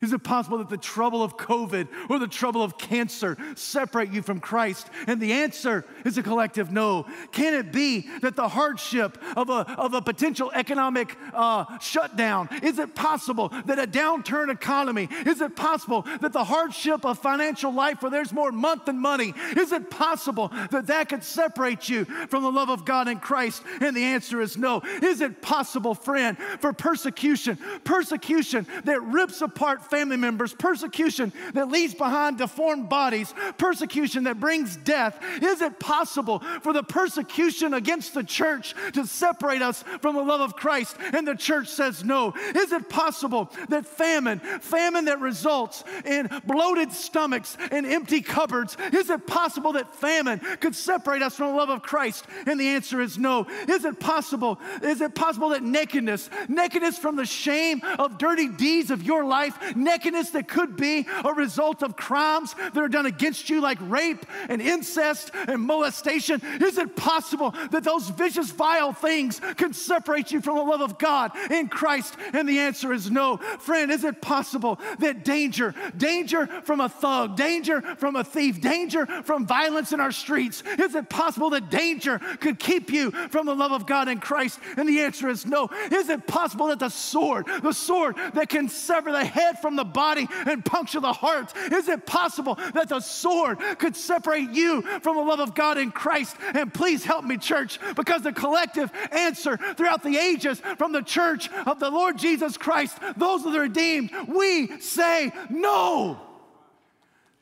Is 0.00 0.12
it 0.12 0.22
possible 0.22 0.58
that 0.58 0.68
the 0.68 0.76
trouble 0.76 1.24
of 1.24 1.36
COVID 1.36 1.88
or 2.08 2.20
the 2.20 2.28
trouble 2.28 2.62
of 2.62 2.78
cancer 2.78 3.36
separate 3.56 4.12
you 4.12 4.22
from 4.22 4.38
Christ? 4.38 4.88
And 5.08 5.20
the 5.20 5.32
answer 5.32 5.84
is 6.04 6.16
a 6.16 6.22
collective 6.22 6.70
no. 6.70 7.04
Can 7.32 7.54
it 7.54 7.72
be 7.72 8.08
that 8.20 8.36
the 8.36 8.48
hardship 8.48 9.18
of 9.36 9.50
a, 9.50 9.68
of 9.76 9.94
a 9.94 10.00
potential 10.00 10.52
economic 10.54 11.16
uh, 11.34 11.78
shutdown, 11.80 12.48
is 12.62 12.78
it 12.78 12.94
possible 12.94 13.48
that 13.66 13.80
a 13.80 13.88
downturn 13.88 14.52
economy, 14.52 15.08
is 15.26 15.40
it 15.40 15.56
possible 15.56 16.02
that 16.20 16.32
the 16.32 16.44
hardship 16.44 17.04
of 17.04 17.18
financial 17.18 17.72
life 17.72 18.00
where 18.00 18.10
there's 18.10 18.32
more 18.32 18.52
month 18.52 18.84
than 18.84 19.00
money, 19.00 19.34
is 19.56 19.72
it 19.72 19.90
possible 19.90 20.52
that 20.70 20.86
that 20.86 21.08
could 21.08 21.24
separate 21.24 21.88
you 21.88 22.04
from 22.04 22.44
the 22.44 22.52
love 22.52 22.70
of 22.70 22.84
God 22.84 23.08
in 23.08 23.18
Christ? 23.18 23.64
And 23.80 23.96
the 23.96 24.04
answer 24.04 24.40
is 24.40 24.56
no. 24.56 24.80
Is 25.02 25.20
it 25.22 25.42
possible, 25.42 25.96
friend, 25.96 26.38
for 26.60 26.72
persecution, 26.72 27.58
persecution 27.82 28.64
that 28.84 29.02
rips 29.02 29.40
apart 29.40 29.87
family 29.90 30.16
members, 30.16 30.54
persecution 30.54 31.32
that 31.54 31.68
leaves 31.68 31.94
behind 31.94 32.38
deformed 32.38 32.88
bodies, 32.88 33.34
persecution 33.56 34.24
that 34.24 34.40
brings 34.40 34.76
death. 34.76 35.18
Is 35.42 35.60
it 35.60 35.78
possible 35.78 36.40
for 36.62 36.72
the 36.72 36.82
persecution 36.82 37.74
against 37.74 38.14
the 38.14 38.24
church 38.24 38.74
to 38.92 39.06
separate 39.06 39.62
us 39.62 39.82
from 40.00 40.14
the 40.14 40.22
love 40.22 40.40
of 40.40 40.56
Christ? 40.56 40.96
And 41.12 41.26
the 41.26 41.34
church 41.34 41.68
says 41.68 42.04
no. 42.04 42.34
Is 42.54 42.72
it 42.72 42.88
possible 42.88 43.50
that 43.68 43.86
famine, 43.86 44.38
famine 44.38 45.06
that 45.06 45.20
results 45.20 45.84
in 46.04 46.28
bloated 46.46 46.92
stomachs 46.92 47.56
and 47.70 47.86
empty 47.86 48.20
cupboards, 48.20 48.76
is 48.92 49.10
it 49.10 49.26
possible 49.26 49.72
that 49.72 49.94
famine 49.94 50.40
could 50.60 50.74
separate 50.74 51.22
us 51.22 51.36
from 51.36 51.48
the 51.48 51.56
love 51.56 51.70
of 51.70 51.82
Christ? 51.82 52.24
And 52.46 52.60
the 52.60 52.68
answer 52.68 53.00
is 53.00 53.18
no. 53.18 53.46
Is 53.68 53.84
it 53.84 54.00
possible? 54.00 54.60
Is 54.82 55.00
it 55.00 55.14
possible 55.14 55.50
that 55.50 55.62
nakedness, 55.62 56.30
nakedness 56.48 56.98
from 56.98 57.16
the 57.16 57.26
shame 57.26 57.80
of 57.98 58.18
dirty 58.18 58.48
deeds 58.48 58.90
of 58.90 59.02
your 59.02 59.24
life, 59.24 59.76
nakedness 59.78 60.30
that 60.30 60.48
could 60.48 60.76
be 60.76 61.06
a 61.24 61.32
result 61.32 61.82
of 61.82 61.96
crimes 61.96 62.54
that 62.54 62.78
are 62.78 62.88
done 62.88 63.06
against 63.06 63.48
you, 63.50 63.60
like 63.60 63.78
rape 63.80 64.24
and 64.48 64.60
incest 64.60 65.30
and 65.46 65.62
molestation? 65.62 66.40
Is 66.60 66.78
it 66.78 66.96
possible 66.96 67.54
that 67.70 67.84
those 67.84 68.08
vicious, 68.10 68.50
vile 68.50 68.92
things 68.92 69.40
can 69.56 69.72
separate 69.72 70.32
you 70.32 70.40
from 70.40 70.56
the 70.56 70.62
love 70.62 70.80
of 70.80 70.98
God 70.98 71.32
in 71.50 71.68
Christ? 71.68 72.16
And 72.32 72.48
the 72.48 72.58
answer 72.60 72.92
is 72.92 73.10
no. 73.10 73.36
Friend, 73.36 73.90
is 73.90 74.04
it 74.04 74.20
possible 74.20 74.78
that 74.98 75.24
danger, 75.24 75.74
danger 75.96 76.46
from 76.64 76.80
a 76.80 76.88
thug, 76.88 77.36
danger 77.36 77.82
from 77.96 78.16
a 78.16 78.24
thief, 78.24 78.60
danger 78.60 79.06
from 79.06 79.46
violence 79.46 79.92
in 79.92 80.00
our 80.00 80.12
streets, 80.12 80.62
is 80.78 80.94
it 80.94 81.08
possible 81.08 81.50
that 81.50 81.70
danger 81.70 82.18
could 82.40 82.58
keep 82.58 82.90
you 82.90 83.10
from 83.10 83.46
the 83.46 83.54
love 83.54 83.72
of 83.72 83.86
God 83.86 84.08
in 84.08 84.20
Christ? 84.20 84.58
And 84.76 84.88
the 84.88 85.00
answer 85.00 85.28
is 85.28 85.46
no. 85.46 85.68
Is 85.90 86.08
it 86.08 86.26
possible 86.26 86.68
that 86.68 86.78
the 86.78 86.88
sword, 86.88 87.46
the 87.62 87.72
sword 87.72 88.16
that 88.34 88.48
can 88.48 88.68
sever 88.68 89.12
the 89.12 89.24
head 89.24 89.60
from 89.60 89.67
the 89.76 89.84
body 89.84 90.28
and 90.46 90.64
puncture 90.64 91.00
the 91.00 91.12
heart? 91.12 91.52
Is 91.72 91.88
it 91.88 92.06
possible 92.06 92.56
that 92.74 92.88
the 92.88 93.00
sword 93.00 93.58
could 93.78 93.96
separate 93.96 94.50
you 94.50 94.82
from 95.00 95.16
the 95.16 95.22
love 95.22 95.40
of 95.40 95.54
God 95.54 95.78
in 95.78 95.90
Christ? 95.90 96.36
And 96.54 96.72
please 96.72 97.04
help 97.04 97.24
me, 97.24 97.36
church, 97.36 97.78
because 97.96 98.22
the 98.22 98.32
collective 98.32 98.90
answer 99.12 99.56
throughout 99.76 100.02
the 100.02 100.16
ages 100.16 100.60
from 100.76 100.92
the 100.92 101.02
church 101.02 101.50
of 101.66 101.80
the 101.80 101.90
Lord 101.90 102.18
Jesus 102.18 102.56
Christ, 102.56 102.98
those 103.16 103.44
of 103.44 103.52
the 103.52 103.60
redeemed, 103.60 104.10
we 104.28 104.80
say 104.80 105.32
no. 105.50 106.20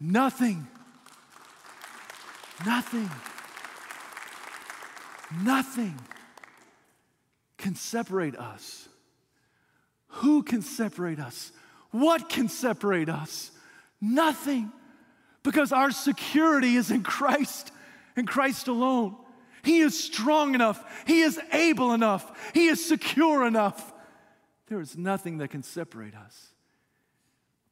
Nothing. 0.00 0.66
Nothing. 2.64 3.10
Nothing 5.42 5.98
can 7.58 7.74
separate 7.74 8.36
us. 8.36 8.88
Who 10.08 10.42
can 10.42 10.62
separate 10.62 11.18
us 11.18 11.52
what 12.00 12.28
can 12.28 12.48
separate 12.48 13.09
us? 13.09 13.50
Nothing. 14.00 14.72
Because 15.42 15.73
our 15.73 15.90
security 15.90 16.77
is 16.77 16.90
in 16.90 17.02
Christ 17.02 17.71
and 18.16 18.27
Christ 18.27 18.68
alone. 18.68 19.16
He 19.62 19.79
is 19.79 20.02
strong 20.02 20.54
enough, 20.54 20.85
He 21.06 21.21
is 21.21 21.40
able 21.52 21.92
enough, 21.92 22.52
He 22.54 22.66
is 22.66 22.85
secure 22.85 23.46
enough. 23.46 23.92
There 24.68 24.81
is 24.81 24.96
nothing 24.96 25.38
that 25.38 25.50
can 25.50 25.62
separate 25.62 26.14
us. 26.14 26.52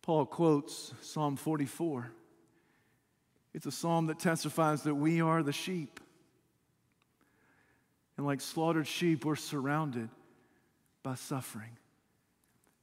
Paul 0.03 0.27
quotes 0.27 0.93
Psalm 1.01 1.37
44. 1.37 2.11
It's 3.53 3.67
a 3.67 3.73
psalm 3.73 4.07
that 4.07 4.19
testifies 4.19 4.83
that 4.83 4.95
we 4.95 5.21
are 5.21 5.43
the 5.43 5.53
sheep. 5.53 6.01
And 8.17 8.27
like 8.27 8.41
slaughtered 8.41 8.87
sheep, 8.87 9.25
we're 9.25 9.37
surrounded 9.37 10.09
by 11.03 11.15
suffering. 11.15 11.79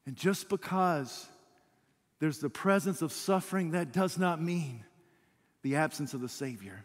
And 0.06 0.16
just 0.16 0.50
because 0.50 1.28
there's 2.20 2.40
the 2.40 2.50
presence 2.50 3.02
of 3.02 3.12
suffering, 3.12 3.72
that 3.72 3.92
does 3.92 4.18
not 4.18 4.42
mean 4.42 4.84
the 5.64 5.76
absence 5.76 6.14
of 6.14 6.22
the 6.22 6.30
Savior. 6.30 6.84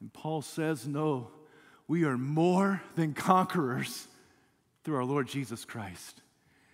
And 0.00 0.12
Paul 0.12 0.42
says, 0.42 0.86
no, 0.86 1.30
we 1.88 2.04
are 2.04 2.18
more 2.18 2.82
than 2.96 3.14
conquerors 3.14 4.06
through 4.84 4.96
our 4.96 5.04
Lord 5.04 5.28
Jesus 5.28 5.64
Christ. 5.64 6.20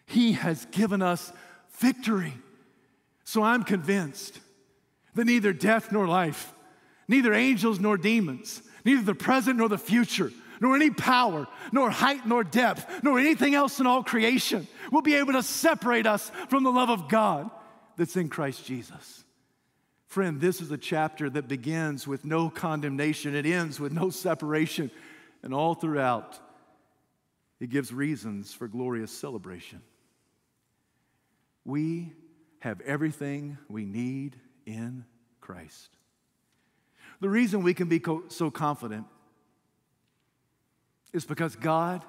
He 0.06 0.32
has 0.32 0.64
given 0.66 1.02
us 1.02 1.32
victory. 1.78 2.34
So 3.24 3.42
I'm 3.42 3.62
convinced 3.62 4.40
that 5.14 5.24
neither 5.24 5.52
death 5.52 5.92
nor 5.92 6.06
life, 6.06 6.52
neither 7.06 7.32
angels 7.32 7.78
nor 7.78 7.96
demons, 7.96 8.62
neither 8.84 9.02
the 9.02 9.14
present 9.14 9.58
nor 9.58 9.68
the 9.68 9.78
future, 9.78 10.32
nor 10.62 10.76
any 10.76 10.90
power, 10.90 11.48
nor 11.72 11.90
height, 11.90 12.24
nor 12.24 12.44
depth, 12.44 13.02
nor 13.02 13.18
anything 13.18 13.52
else 13.52 13.80
in 13.80 13.86
all 13.86 14.04
creation 14.04 14.68
will 14.92 15.02
be 15.02 15.16
able 15.16 15.32
to 15.32 15.42
separate 15.42 16.06
us 16.06 16.30
from 16.48 16.62
the 16.62 16.70
love 16.70 16.88
of 16.88 17.08
God 17.08 17.50
that's 17.96 18.16
in 18.16 18.28
Christ 18.28 18.64
Jesus. 18.64 19.24
Friend, 20.06 20.40
this 20.40 20.60
is 20.60 20.70
a 20.70 20.78
chapter 20.78 21.28
that 21.30 21.48
begins 21.48 22.06
with 22.06 22.24
no 22.24 22.48
condemnation, 22.48 23.34
it 23.34 23.44
ends 23.44 23.80
with 23.80 23.92
no 23.92 24.08
separation, 24.08 24.92
and 25.42 25.52
all 25.52 25.74
throughout, 25.74 26.38
it 27.58 27.68
gives 27.68 27.92
reasons 27.92 28.52
for 28.52 28.68
glorious 28.68 29.10
celebration. 29.10 29.82
We 31.64 32.12
have 32.60 32.80
everything 32.82 33.58
we 33.68 33.84
need 33.84 34.36
in 34.64 35.06
Christ. 35.40 35.88
The 37.20 37.28
reason 37.28 37.64
we 37.64 37.74
can 37.74 37.88
be 37.88 37.98
co- 37.98 38.24
so 38.28 38.48
confident 38.52 39.06
is 41.12 41.24
because 41.24 41.56
God 41.56 42.04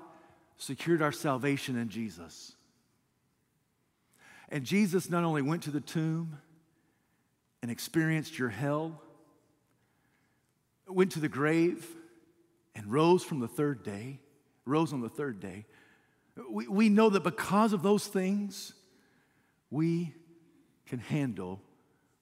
secured 0.58 1.02
our 1.02 1.12
salvation 1.12 1.78
in 1.78 1.90
Jesus. 1.90 2.54
And 4.50 4.64
Jesus 4.64 5.10
not 5.10 5.24
only 5.24 5.42
went 5.42 5.64
to 5.64 5.72
the 5.72 5.82
tomb 5.82 6.38
and 7.62 7.72
experienced 7.72 8.38
your 8.38 8.50
hell, 8.50 9.02
went 10.88 11.12
to 11.14 11.20
the 11.20 11.30
grave 11.30 11.88
and 12.76 12.92
rose 12.92 13.24
from 13.24 13.40
the 13.40 13.48
third 13.48 13.84
day, 13.84 14.20
rose 14.66 14.94
on 14.94 15.02
the 15.02 15.10
third 15.10 15.40
day. 15.40 15.66
We, 16.50 16.68
we 16.68 16.90
know 16.90 17.10
that 17.10 17.24
because 17.24 17.74
of 17.74 17.84
those 17.84 18.08
things, 18.08 18.74
we 19.70 20.14
can 20.86 21.00
handle 21.00 21.62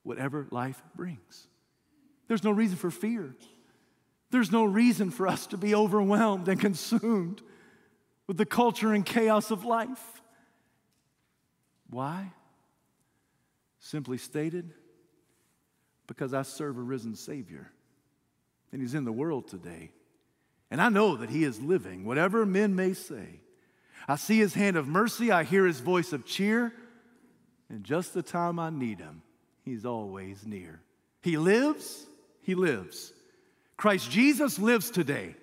whatever 0.04 0.48
life 0.52 0.82
brings. 0.96 1.48
There's 2.28 2.44
no 2.44 2.52
reason 2.52 2.78
for 2.78 2.92
fear. 2.92 3.36
There's 4.32 4.52
no 4.52 4.64
reason 4.64 5.12
for 5.12 5.28
us 5.28 5.46
to 5.48 5.58
be 5.58 5.76
overwhelmed 5.76 6.48
and 6.48 6.60
consumed 6.60 7.42
with 8.28 8.38
the 8.38 8.46
culture 8.46 8.94
and 8.94 9.06
chaos 9.06 9.52
of 9.52 9.66
life. 9.66 10.22
Why? 11.90 12.32
Simply 13.80 14.18
stated, 14.18 14.74
because 16.08 16.34
I 16.34 16.44
serve 16.44 16.78
a 16.78 16.82
risen 16.82 17.16
Savior, 17.16 17.72
and 18.72 18.82
He's 18.82 18.94
in 18.94 19.04
the 19.04 19.12
world 19.12 19.50
today. 19.50 19.92
And 20.70 20.82
I 20.82 20.88
know 20.88 21.18
that 21.18 21.30
He 21.30 21.44
is 21.44 21.60
living, 21.60 22.06
whatever 22.06 22.46
men 22.46 22.74
may 22.74 22.94
say. 22.94 23.42
I 24.08 24.16
see 24.16 24.40
His 24.40 24.54
hand 24.54 24.78
of 24.78 24.88
mercy, 24.88 25.32
I 25.32 25.44
hear 25.44 25.66
His 25.66 25.82
voice 25.82 26.14
of 26.14 26.26
cheer, 26.26 26.72
and 27.70 27.84
just 27.84 28.14
the 28.14 28.24
time 28.24 28.60
I 28.60 28.70
need 28.70 29.00
Him, 29.00 29.24
He's 29.66 29.86
always 29.86 30.46
near. 30.46 30.80
He 31.22 31.36
lives, 31.38 32.06
He 32.42 32.56
lives. 32.56 33.12
Christ 33.82 34.12
Jesus 34.12 34.60
lives 34.60 34.92
today. 34.92 35.34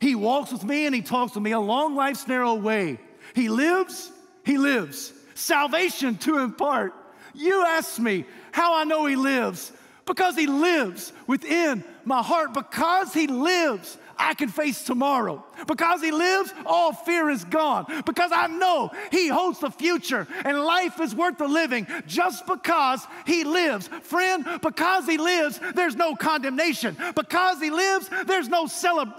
He 0.00 0.14
walks 0.14 0.50
with 0.50 0.64
me 0.64 0.86
and 0.86 0.94
He 0.94 1.02
talks 1.02 1.34
with 1.34 1.44
me 1.44 1.52
along 1.52 1.96
life's 1.96 2.26
narrow 2.26 2.54
way. 2.54 2.98
He 3.34 3.50
lives, 3.50 4.10
He 4.42 4.56
lives. 4.56 5.12
Salvation 5.34 6.16
to 6.16 6.38
impart. 6.38 6.94
You 7.34 7.62
ask 7.62 7.98
me 7.98 8.24
how 8.52 8.74
I 8.74 8.84
know 8.84 9.04
He 9.04 9.16
lives. 9.16 9.70
Because 10.06 10.34
He 10.34 10.46
lives 10.46 11.12
within 11.26 11.84
my 12.06 12.22
heart. 12.22 12.54
Because 12.54 13.12
He 13.12 13.26
lives, 13.26 13.98
I 14.16 14.32
can 14.32 14.48
face 14.48 14.82
tomorrow. 14.84 15.44
Because 15.66 16.00
He 16.00 16.10
lives, 16.10 16.52
all 16.66 16.92
fear 16.92 17.30
is 17.30 17.44
gone. 17.44 17.86
Because 18.04 18.30
I 18.32 18.46
know 18.46 18.90
He 19.10 19.28
holds 19.28 19.60
the 19.60 19.70
future 19.70 20.26
and 20.44 20.60
life 20.60 21.00
is 21.00 21.14
worth 21.14 21.38
the 21.38 21.48
living 21.48 21.86
just 22.06 22.46
because 22.46 23.06
He 23.26 23.44
lives. 23.44 23.88
Friend, 24.02 24.46
because 24.62 25.06
He 25.06 25.18
lives, 25.18 25.60
there's 25.74 25.96
no 25.96 26.14
condemnation. 26.14 26.96
Because 27.14 27.60
He 27.60 27.70
lives, 27.70 28.08
there's 28.26 28.48
no, 28.48 28.68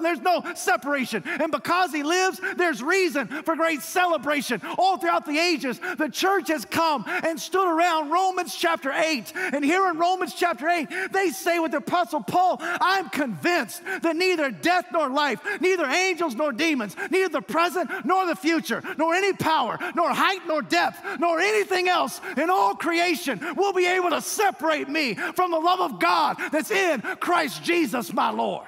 there's 0.02 0.22
no 0.22 0.44
separation. 0.56 1.24
And 1.26 1.52
because 1.52 1.92
He 1.92 2.04
lives, 2.04 2.40
there's 2.56 2.82
reason 2.82 3.28
for 3.28 3.56
great 3.56 3.82
celebration. 3.82 4.62
All 4.78 4.98
throughout 4.98 5.26
the 5.26 5.38
ages, 5.38 5.80
the 5.98 6.10
church 6.10 6.50
has 6.50 6.66
come 6.66 7.06
and 7.08 7.40
stood 7.40 7.68
around 7.68 8.12
Romans 8.12 8.56
chapter 8.56 8.92
8. 8.92 9.34
And 9.54 9.64
here 9.64 9.88
in 9.90 9.98
Romans 9.98 10.34
chapter 10.34 10.68
8, 10.68 10.88
they 11.12 11.30
say 11.30 11.60
with 11.60 11.72
the 11.72 11.78
Apostle 11.78 12.24
Paul, 12.24 12.58
I'm 12.60 13.10
convinced 13.10 13.84
that 14.02 14.16
neither 14.16 14.52
death 14.52 14.86
nor 14.92 15.10
life, 15.10 15.40
neither 15.60 15.86
angels 16.26 16.38
nor 16.38 16.52
demons, 16.52 16.96
neither 17.12 17.30
the 17.30 17.42
present 17.42 17.90
nor 18.06 18.26
the 18.26 18.36
future, 18.36 18.82
nor 18.98 19.14
any 19.14 19.34
power, 19.34 19.78
nor 19.96 20.10
height 20.10 20.42
nor 20.48 20.62
depth, 20.62 21.00
nor 21.20 21.40
anything 21.40 21.88
else 21.88 22.20
in 22.38 22.50
all 22.50 22.76
creation 22.76 23.40
will 23.56 23.74
be 23.74 23.86
able 23.86 24.10
to 24.10 24.22
separate 24.22 24.90
me 24.90 25.14
from 25.14 25.52
the 25.52 25.60
love 25.60 25.80
of 25.80 26.00
God 26.00 26.38
that's 26.52 26.72
in 26.72 27.02
Christ 27.20 27.64
Jesus 27.64 28.12
my 28.14 28.32
Lord. 28.32 28.66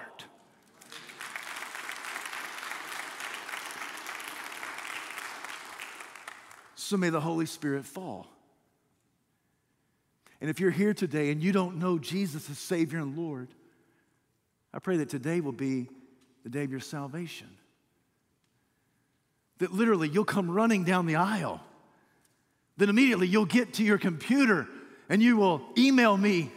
So 6.76 6.96
may 6.96 7.10
the 7.10 7.20
Holy 7.20 7.46
Spirit 7.46 7.86
fall. 7.86 8.28
And 10.40 10.50
if 10.50 10.60
you're 10.60 10.72
here 10.72 10.94
today 10.94 11.32
and 11.32 11.44
you 11.44 11.52
don't 11.52 11.78
know 11.78 11.98
Jesus 11.98 12.50
as 12.50 12.60
Savior 12.60 13.00
and 13.00 13.18
Lord, 13.18 13.50
I 14.74 14.80
pray 14.80 14.98
that 14.98 15.10
today 15.10 15.42
will 15.42 15.52
be 15.52 15.90
the 16.48 16.60
day 16.60 16.64
of 16.64 16.72
your 16.72 16.80
salvation. 16.80 17.50
That 19.58 19.74
literally 19.74 20.08
you'll 20.08 20.24
come 20.24 20.50
running 20.50 20.86
down 20.86 21.06
the 21.06 21.18
aisle. 21.18 21.60
Then 22.78 22.88
immediately 22.88 23.28
you'll 23.28 23.46
get 23.46 23.74
to 23.76 23.84
your 23.84 23.98
computer 23.98 24.66
and 25.10 25.22
you 25.22 25.36
will 25.36 25.62
email 25.78 26.16
me 26.16 26.50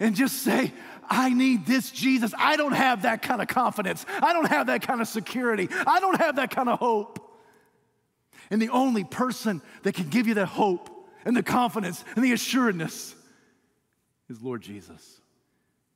and 0.00 0.16
just 0.16 0.42
say, 0.42 0.72
I 1.08 1.32
need 1.32 1.64
this 1.64 1.92
Jesus. 1.92 2.34
I 2.36 2.56
don't 2.56 2.72
have 2.72 3.02
that 3.02 3.22
kind 3.22 3.40
of 3.40 3.46
confidence. 3.46 4.04
I 4.20 4.32
don't 4.32 4.48
have 4.48 4.66
that 4.66 4.82
kind 4.82 5.00
of 5.00 5.06
security. 5.06 5.68
I 5.70 6.00
don't 6.00 6.18
have 6.18 6.36
that 6.36 6.50
kind 6.50 6.68
of 6.68 6.80
hope. 6.80 7.20
And 8.50 8.60
the 8.60 8.70
only 8.70 9.04
person 9.04 9.62
that 9.84 9.94
can 9.94 10.08
give 10.08 10.26
you 10.26 10.34
that 10.34 10.46
hope 10.46 10.90
and 11.24 11.36
the 11.36 11.44
confidence 11.44 12.04
and 12.16 12.24
the 12.24 12.32
assuredness 12.32 13.14
is 14.28 14.42
Lord 14.42 14.62
Jesus. 14.62 15.20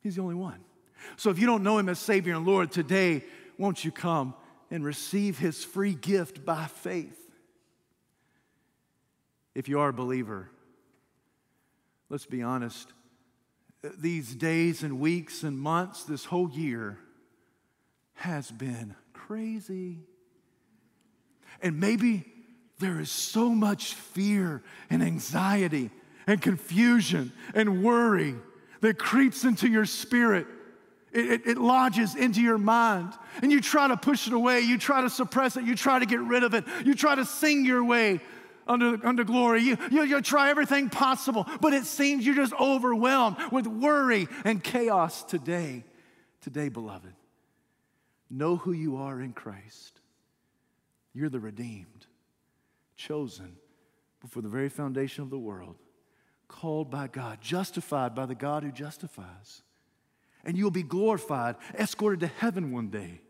He's 0.02 0.14
the 0.14 0.22
only 0.22 0.36
one. 0.36 0.60
So 1.16 1.30
if 1.30 1.38
you 1.38 1.46
don't 1.46 1.62
know 1.62 1.78
him 1.78 1.88
as 1.88 1.98
Savior 1.98 2.34
and 2.34 2.46
Lord 2.46 2.70
today, 2.70 3.24
won't 3.60 3.84
you 3.84 3.92
come 3.92 4.32
and 4.70 4.82
receive 4.82 5.38
his 5.38 5.62
free 5.62 5.92
gift 5.92 6.46
by 6.46 6.64
faith? 6.64 7.18
If 9.54 9.68
you 9.68 9.80
are 9.80 9.90
a 9.90 9.92
believer, 9.92 10.50
let's 12.08 12.24
be 12.24 12.42
honest. 12.42 12.88
These 13.98 14.34
days 14.34 14.82
and 14.82 14.98
weeks 14.98 15.42
and 15.42 15.58
months, 15.58 16.04
this 16.04 16.24
whole 16.24 16.50
year 16.50 16.98
has 18.14 18.50
been 18.50 18.94
crazy. 19.12 19.98
And 21.60 21.78
maybe 21.78 22.24
there 22.78 22.98
is 22.98 23.10
so 23.10 23.50
much 23.50 23.92
fear 23.92 24.62
and 24.88 25.02
anxiety 25.02 25.90
and 26.26 26.40
confusion 26.40 27.30
and 27.54 27.84
worry 27.84 28.36
that 28.80 28.98
creeps 28.98 29.44
into 29.44 29.68
your 29.68 29.84
spirit 29.84 30.46
it, 31.12 31.30
it, 31.30 31.46
it, 31.46 31.58
lodges 31.58 32.14
into 32.14 32.40
your 32.40 32.58
mind 32.58 33.12
and 33.42 33.50
you 33.50 33.60
try 33.60 33.88
to 33.88 33.96
push 33.96 34.26
it 34.26 34.32
away. 34.32 34.60
You 34.60 34.78
try 34.78 35.00
to 35.02 35.10
suppress 35.10 35.56
it. 35.56 35.64
You 35.64 35.74
try 35.74 35.98
to 35.98 36.06
get 36.06 36.20
rid 36.20 36.44
of 36.44 36.54
it. 36.54 36.64
You 36.84 36.94
try 36.94 37.14
to 37.14 37.24
sing 37.24 37.64
your 37.64 37.84
way 37.84 38.20
under, 38.66 39.04
under 39.04 39.24
glory. 39.24 39.62
You, 39.62 39.76
you, 39.90 40.02
you 40.04 40.20
try 40.22 40.50
everything 40.50 40.88
possible, 40.88 41.46
but 41.60 41.72
it 41.72 41.84
seems 41.84 42.24
you're 42.24 42.36
just 42.36 42.54
overwhelmed 42.54 43.36
with 43.50 43.66
worry 43.66 44.28
and 44.44 44.62
chaos 44.62 45.24
today. 45.24 45.84
Today, 46.40 46.68
beloved, 46.68 47.12
know 48.30 48.56
who 48.56 48.72
you 48.72 48.96
are 48.96 49.20
in 49.20 49.32
Christ. 49.32 50.00
You're 51.12 51.28
the 51.28 51.40
redeemed, 51.40 52.06
chosen 52.96 53.56
before 54.20 54.42
the 54.42 54.48
very 54.48 54.68
foundation 54.68 55.22
of 55.24 55.30
the 55.30 55.38
world, 55.38 55.76
called 56.46 56.90
by 56.90 57.08
God, 57.08 57.40
justified 57.40 58.14
by 58.14 58.26
the 58.26 58.34
God 58.34 58.62
who 58.62 58.70
justifies 58.70 59.62
and 60.44 60.56
you'll 60.56 60.70
be 60.70 60.82
glorified, 60.82 61.56
escorted 61.78 62.20
to 62.20 62.26
heaven 62.26 62.72
one 62.72 62.88
day. 62.88 63.20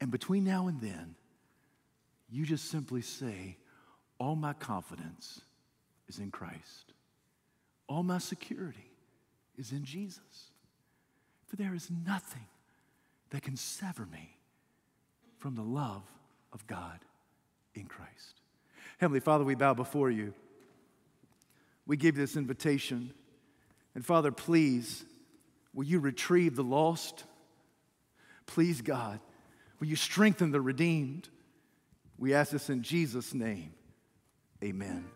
And 0.00 0.10
between 0.10 0.44
now 0.44 0.68
and 0.68 0.80
then, 0.80 1.14
you 2.30 2.46
just 2.46 2.70
simply 2.70 3.02
say, 3.02 3.56
All 4.18 4.36
my 4.36 4.52
confidence 4.52 5.40
is 6.08 6.18
in 6.18 6.30
Christ, 6.30 6.92
all 7.88 8.02
my 8.02 8.18
security 8.18 8.90
is 9.58 9.72
in 9.72 9.84
Jesus. 9.84 10.50
For 11.46 11.56
there 11.56 11.74
is 11.74 11.90
nothing 12.06 12.46
that 13.30 13.42
can 13.42 13.56
sever 13.56 14.06
me 14.06 14.36
from 15.38 15.56
the 15.56 15.62
love 15.62 16.02
of 16.52 16.64
God 16.68 17.00
in 17.74 17.86
Christ. 17.86 18.40
Heavenly 18.98 19.20
Father, 19.20 19.44
we 19.44 19.56
bow 19.56 19.74
before 19.74 20.10
you. 20.10 20.32
We 21.86 21.96
give 21.96 22.16
you 22.16 22.22
this 22.22 22.36
invitation. 22.36 23.12
And 23.96 24.06
Father, 24.06 24.30
please 24.30 25.04
Will 25.72 25.84
you 25.84 26.00
retrieve 26.00 26.56
the 26.56 26.64
lost? 26.64 27.24
Please, 28.46 28.82
God, 28.82 29.20
will 29.78 29.86
you 29.86 29.96
strengthen 29.96 30.50
the 30.50 30.60
redeemed? 30.60 31.28
We 32.18 32.34
ask 32.34 32.50
this 32.50 32.68
in 32.68 32.82
Jesus' 32.82 33.32
name. 33.32 33.72
Amen. 34.62 35.06